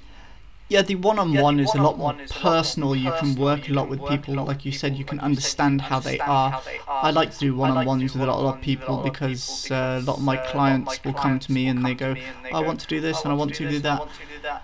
Yeah, 0.73 0.81
the 0.81 0.95
one-on-one 0.95 1.59
the 1.59 1.65
is 1.65 1.75
a 1.75 1.83
lot 1.83 1.99
more 1.99 2.07
one-on-one 2.07 2.21
is 2.25 2.31
a 2.31 2.35
lot 2.35 2.43
more 2.45 2.55
personal. 2.55 2.97
You 2.97 3.13
can 3.21 3.35
work 3.37 3.69
a 3.69 3.75
lot 3.75 3.91
with 3.91 4.01
people, 4.09 4.43
like 4.43 4.65
you 4.65 4.73
said. 4.73 4.97
You 4.97 5.05
can 5.05 5.17
you 5.17 5.21
said, 5.21 5.25
you 5.25 5.27
understand 5.27 5.83
how 5.83 6.01
they 6.01 6.19
are. 6.21 6.51
how 6.53 6.61
they 6.61 6.79
are. 6.89 7.05
I 7.05 7.11
like 7.11 7.31
to 7.35 7.39
do 7.41 7.49
I 7.63 7.69
like 7.69 7.85
to 7.85 7.91
one-on-ones 7.91 8.15
with 8.15 8.23
a 8.23 8.27
lot 8.27 8.39
of 8.39 8.55
a 8.55 8.59
people 8.63 9.03
because 9.03 9.71
uh, 9.71 10.01
a 10.03 10.05
lot 10.07 10.17
of 10.17 10.23
my 10.23 10.39
uh, 10.39 10.51
clients 10.51 11.05
will 11.05 11.13
come 11.13 11.39
to 11.41 11.53
me 11.53 11.67
and 11.67 11.85
they 11.85 11.93
go, 11.93 12.15
come 12.15 12.15
to 12.15 12.21
me 12.23 12.27
and 12.37 12.45
they 12.47 12.51
"I 12.53 12.61
want 12.61 12.81
to 12.81 12.87
do 12.87 13.03
this 13.03 13.23
and 13.23 13.33
I 13.33 13.37
want 13.37 13.53
to 13.55 13.65
do 13.65 13.69
this 13.69 13.77
and 13.77 13.87
I 13.87 13.91
that." 13.91 14.01
want 14.01 14.13
to 14.13 14.19
do 14.35 14.43
that. 14.45 14.63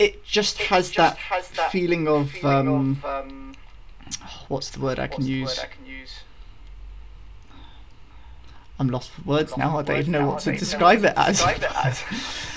It 0.00 0.24
just 0.24 0.58
has 0.58 0.90
that 0.94 1.16
feeling 1.70 2.08
of 2.08 2.44
um, 2.44 3.00
um, 3.04 3.52
what's 4.48 4.70
the 4.70 4.80
word 4.80 4.98
I 4.98 5.06
can 5.06 5.24
use? 5.24 5.60
I 5.60 5.66
can 5.66 5.86
use? 5.86 6.14
I'm 8.80 8.88
lost 8.88 9.10
for 9.10 9.22
words 9.22 9.56
now. 9.56 9.78
I 9.78 9.82
don't 9.82 9.98
even 9.98 10.12
know 10.12 10.26
what 10.26 10.40
to 10.40 10.50
I 10.50 10.56
don't 10.56 10.62
even 10.62 10.80
know 10.80 10.96
describe 10.98 11.04
it 11.04 11.14
as. 11.16 12.02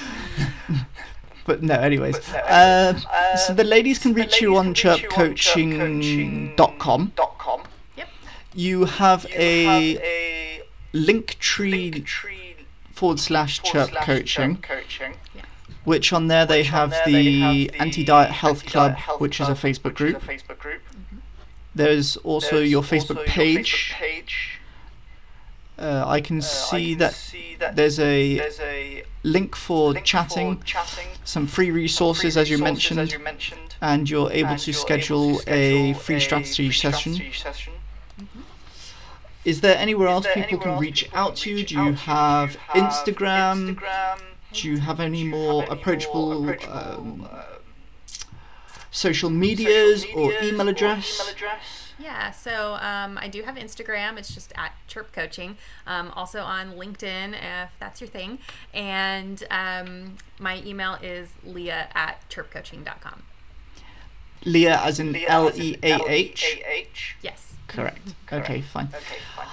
describe 1.58 1.62
it 1.62 1.62
as. 1.62 1.62
But 1.62 1.64
no, 1.64 1.76
anyways. 1.76 2.16
But 2.20 2.28
no, 2.34 2.40
Uh, 2.40 2.94
anyways. 2.94 3.06
Uh, 3.06 3.36
so 3.38 3.54
the 3.54 3.64
ladies 3.64 4.00
can 4.00 4.12
so 4.12 4.16
reach 4.16 4.42
you 4.42 4.56
ladies 4.56 4.60
on 4.60 4.74
can 4.74 4.92
reach 5.30 5.56
you 5.56 5.82
on 5.82 6.02
chirpcoaching.com. 6.02 7.12
chirpcoaching.com. 7.16 7.64
yep 7.98 8.08
You 8.54 8.86
have 8.86 9.24
You 9.30 9.36
a 9.36 9.64
have 9.66 10.04
a 10.04 10.62
link 10.94 11.38
tree 11.40 11.92
Linktree 11.92 12.56
forward 12.94 13.20
slash 13.20 13.62
chirp 13.64 13.92
coaching, 13.92 14.62
chirp 14.62 15.16
which 15.86 16.12
on 16.12 16.28
there 16.28 16.46
they 16.46 16.60
which 16.60 16.68
on 16.74 16.80
have 16.80 16.90
there 16.92 17.06
the 17.06 17.14
they 17.14 17.40
have 17.40 17.54
the 17.54 17.80
Anti 17.80 18.04
Diet 18.04 18.32
Health 18.32 18.58
Anti-Diet 18.64 18.72
Club, 18.72 18.96
Health 18.98 19.22
which 19.22 19.40
is 19.40 19.48
a 19.48 19.56
Club, 19.56 19.58
Facebook 19.58 19.84
which 19.84 20.02
is 20.02 20.12
group. 20.14 20.24
a 20.24 20.26
Facebook 20.28 20.60
group. 20.60 20.82
There's 21.76 22.18
also 22.18 22.58
There's 22.58 22.72
your 22.72 22.80
also 22.84 22.96
Facebook 22.96 23.16
your 23.18 23.26
page. 23.26 23.92
Facebook 23.94 23.96
page. 23.96 24.60
Uh, 25.78 26.04
I 26.06 26.20
can 26.20 26.40
Uh, 26.40 26.42
see 26.42 26.76
I 26.78 26.80
can 26.90 26.98
that 27.00 27.14
see 27.14 27.56
that 27.60 27.76
there's 27.78 28.00
a 28.00 28.36
there's 28.38 28.60
a 28.60 29.04
link 29.24 29.56
for 29.56 29.94
link 29.94 30.06
chatting, 30.06 30.58
for 30.58 30.64
chatting, 30.66 31.08
some 31.24 31.48
free 31.48 31.72
resources 31.72 32.34
free 32.36 32.42
as 32.42 32.50
you 32.50 32.58
resources 32.58 32.98
as 32.98 33.12
you 33.12 33.20
mentioned, 33.20 33.76
and 33.82 34.10
you're 34.10 34.32
able 34.32 34.52
and 34.52 34.60
to 34.60 34.72
you're 34.72 34.78
able 34.78 34.82
schedule, 34.82 35.42
a 35.48 35.94
free 35.94 36.16
a 36.16 36.20
strategy 36.22 36.68
free 36.68 36.74
session. 36.74 37.14
strategy 37.14 37.38
session. 37.38 37.74
Is 39.46 39.62
there 39.62 39.78
anywhere 39.78 40.08
Is 40.10 40.14
else 40.14 40.24
there 40.26 40.34
people 40.34 40.58
anywhere 40.60 40.74
can 40.74 40.80
reach 40.80 41.04
people 41.06 41.18
out 41.20 41.36
to 41.38 41.50
you? 41.50 41.56
reach 41.58 41.70
Do 41.70 41.76
you 41.76 41.82
out 41.82 41.98
to? 41.98 42.02
have 42.04 42.52
Do 42.52 42.58
you 42.58 42.76
have 42.76 42.86
Instagram? 42.90 43.76
Instagram? 43.76 44.20
Do 44.52 44.68
you 44.70 44.78
have 44.80 45.00
any 45.00 45.24
you 45.24 45.30
more 45.30 45.62
have 45.62 45.72
any 45.72 45.80
approachable, 45.82 46.34
more 46.34 46.54
approachable, 46.54 46.76
um, 46.76 47.22
um, 47.22 47.30
social 48.92 49.30
social 49.30 49.30
medias 49.30 50.06
or 50.16 50.34
email 50.42 50.68
address? 50.68 51.20
Email 51.22 51.34
address? 51.34 51.89
Yeah, 52.00 52.32
so 52.32 52.76
um, 52.82 53.18
I 53.18 53.28
do 53.28 53.42
have 53.44 53.56
Instagram. 53.56 54.18
It's 54.18 54.34
just 54.34 54.54
at 54.56 54.72
Chirp 54.88 55.12
Coaching. 55.12 55.58
Um, 55.86 56.12
also 56.16 56.42
on 56.42 56.74
LinkedIn, 56.74 57.34
if 57.34 57.72
that's 57.80 58.00
your 58.00 58.08
thing. 58.10 58.40
And 58.74 59.44
um, 59.52 60.16
my 60.40 60.62
email 60.66 60.98
is 61.02 61.30
leah 61.44 61.90
at 61.94 62.22
chirpcoaching.com. 62.30 63.24
Leah 64.46 64.80
as 64.82 65.00
in 65.00 65.12
Leah 65.12 65.28
L 65.30 65.50
as 65.50 65.58
in 65.58 65.64
E 65.64 65.78
A 65.84 65.96
H. 66.08 66.44
L-E-A-H. 66.64 67.18
Yes. 67.22 67.54
Correct. 67.68 68.00
Correct. 68.26 68.50
Okay, 68.50 68.62
fine. 68.62 68.88
Okay, 68.88 69.18
fine. 69.36 69.48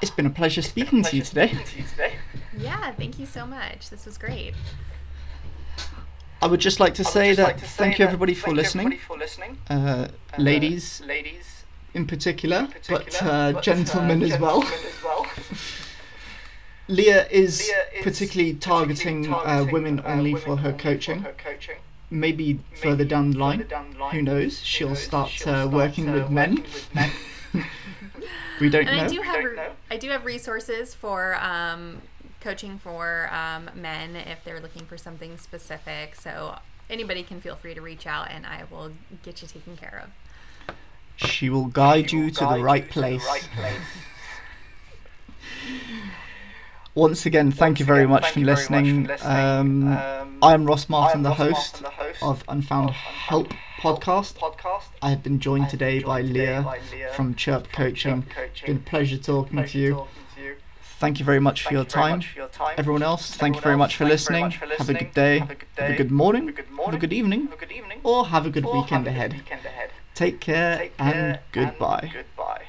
It's 0.00 0.12
been 0.12 0.26
a 0.26 0.30
pleasure 0.30 0.62
speaking 0.62 1.02
to 1.02 1.16
you 1.16 1.22
Pleasure 1.22 1.48
today. 1.48 1.48
speaking 1.48 1.66
to 1.66 1.78
you 1.78 1.84
today. 1.88 2.12
Yeah, 2.56 2.92
thank 2.92 3.18
you 3.18 3.26
so 3.26 3.44
much. 3.44 3.90
This 3.90 4.06
was 4.06 4.16
great. 4.16 4.54
I 6.40 6.46
would 6.46 6.60
just 6.60 6.78
like 6.78 6.94
to 6.94 7.04
say 7.04 7.34
that 7.34 7.42
like 7.42 7.56
to 7.58 7.64
say 7.64 7.76
thank 7.84 7.98
you 7.98 8.04
everybody 8.04 8.32
for 8.32 8.52
listening, 8.54 8.86
everybody 8.86 9.04
for 9.04 9.18
listening. 9.18 9.58
uh, 9.68 10.06
Uh, 10.32 10.40
ladies 10.40 11.00
ladies, 11.04 11.47
in 11.94 12.06
particular, 12.06 12.58
in 12.58 12.66
particular, 12.68 13.04
but, 13.04 13.22
uh, 13.22 13.52
but, 13.52 13.62
gentlemen 13.62 14.22
uh, 14.22 14.26
as 14.26 14.40
well. 14.40 14.62
as 14.62 15.02
well. 15.04 15.26
Leah 16.88 17.26
is 17.30 17.68
Leah 17.68 17.84
is 17.98 18.02
particularly 18.04 18.54
targeting, 18.54 19.24
particularly 19.24 19.44
uh, 19.44 19.44
targeting, 19.56 19.72
women 19.72 20.00
uh, 20.00 20.02
only 20.08 20.32
women 20.34 20.40
for 20.46 20.56
her 20.56 20.68
only 20.68 20.78
coaching. 20.82 21.20
her 21.20 21.34
coaching. 21.36 21.76
Maybe 22.10 22.60
further 22.80 23.04
down 23.04 23.32
the 23.32 23.38
line, 23.38 23.66
down 23.68 23.90
the 23.92 23.98
line, 23.98 24.14
who 24.14 24.22
knows? 24.22 24.60
who 24.60 24.64
She'll 24.64 24.88
knows, 24.88 25.02
start, 25.02 25.28
she'll 25.28 25.48
uh, 25.50 25.60
start, 25.62 25.70
working 25.74 26.08
uh, 26.08 26.14
with 26.14 26.30
men. 26.30 26.54
working 26.56 26.64
with 26.72 26.94
men. 26.94 27.64
we 28.60 28.70
don't 28.70 28.86
And 28.88 28.96
know. 28.96 29.04
I 29.04 29.08
do 29.08 29.20
We 29.20 29.26
have 29.26 29.34
don't 29.34 29.44
re- 29.44 29.56
know. 29.56 29.70
I 29.90 29.96
do 29.98 30.08
have 30.08 30.24
resources 30.24 30.94
for 30.94 31.34
um, 31.36 32.00
coaching 32.40 32.78
for 32.78 33.28
um, 33.30 33.68
men 33.74 34.16
if 34.16 34.42
they're 34.44 34.60
looking 34.60 34.86
for 34.86 34.96
something 34.96 35.36
specific. 35.36 36.14
So 36.14 36.58
anybody 36.88 37.22
can 37.22 37.42
feel 37.42 37.56
free 37.56 37.74
to 37.74 37.82
reach 37.82 38.06
out, 38.06 38.30
and 38.30 38.46
I 38.46 38.64
will 38.70 38.92
get 39.22 39.42
you 39.42 39.48
taken 39.48 39.76
care 39.76 40.02
of. 40.04 40.10
She 41.18 41.50
will 41.50 41.66
guide 41.66 42.10
She 42.10 42.16
you 42.16 42.24
will 42.24 42.30
to 42.32 42.46
the 42.46 42.62
right 42.62 42.84
you 42.84 42.90
place. 42.90 43.20
To 43.22 43.26
the 43.26 43.32
right 43.32 43.48
place. 43.56 43.80
Once 46.94 47.26
again, 47.26 47.52
thank 47.52 47.72
Once 47.72 47.80
you 47.80 47.86
very 47.86 48.00
again, 48.00 48.10
much 48.10 48.22
thank 48.24 48.34
for 48.34 48.40
you 48.40 48.46
very 48.46 48.56
much 48.56 48.66
for 48.66 48.72
listening. 48.80 49.06
listening. 49.06 49.36
Um, 49.36 49.98
Um, 49.98 50.38
I 50.42 50.54
am 50.54 50.64
Ross 50.64 50.88
Martin, 50.88 51.18
I'm 51.18 51.22
the 51.24 51.28
Ross 51.30 51.38
host 51.38 51.82
Martin, 51.82 51.98
the 51.98 52.04
host 52.04 52.22
of 52.22 52.44
Unfound 52.48 52.88
of 52.90 52.94
Help 52.96 53.50
Unfound 53.52 53.58
podcast. 54.00 54.34
podcast. 54.36 54.82
I 55.02 55.10
have 55.10 55.22
been 55.22 55.38
joined 55.38 55.64
been 55.64 55.70
today 55.70 56.00
by 56.00 56.22
today 56.22 56.32
Leah 56.32 56.62
by 56.62 56.78
Leah 56.92 57.12
from 57.14 57.34
Chirp 57.36 57.66
from 57.68 57.72
Coaching. 57.84 58.22
Chirp 58.22 58.34
Coaching. 58.34 58.66
Been 58.66 58.76
a 58.76 58.90
pleasure 58.90 59.18
talking 59.18 59.58
Pleasure 59.58 59.72
to 59.72 59.78
you. 59.78 59.90
talking 59.94 60.22
to 60.36 60.42
you. 60.42 60.54
Thank 60.98 61.18
you 61.20 61.24
very 61.24 61.38
much 61.40 61.62
for 61.62 61.72
your 61.72 61.84
you 61.84 61.90
very 61.90 62.02
time. 62.02 62.16
much 62.18 62.26
for 62.28 62.38
your 62.38 62.48
time. 62.48 62.74
Everyone 62.78 63.02
else, 63.04 63.30
thank 63.36 63.54
you 63.56 63.60
very 63.62 63.76
much 63.76 63.94
for 63.96 64.04
you 64.04 64.10
listening. 64.10 64.50
for 64.50 64.66
Have 64.66 64.88
a 64.88 64.94
good 64.94 65.14
day, 65.14 65.38
Have 65.38 65.50
a 65.50 65.54
good 65.54 65.66
have 65.76 65.90
a 65.90 65.96
good 65.96 66.10
morning, 66.10 66.46
have 66.46 66.54
a 66.54 66.56
good 66.56 66.64
have 66.64 66.72
a 66.72 66.76
morning, 66.76 67.00
good 67.00 67.12
evening, 67.12 67.42
Have 67.46 67.52
a 67.52 67.56
good 67.56 67.72
evening. 67.72 68.00
or 68.02 68.26
have 68.26 68.46
a 68.46 68.50
good 68.50 68.64
or 68.64 68.74
have 68.74 68.82
weekend 68.82 69.06
a 69.06 69.10
good 69.10 69.16
ahead. 69.16 69.90
Take 70.18 70.40
care, 70.40 70.78
Take 70.78 70.96
care 70.96 71.14
and, 71.14 71.38
goodbye. 71.52 72.00
and 72.02 72.12
goodbye. 72.12 72.64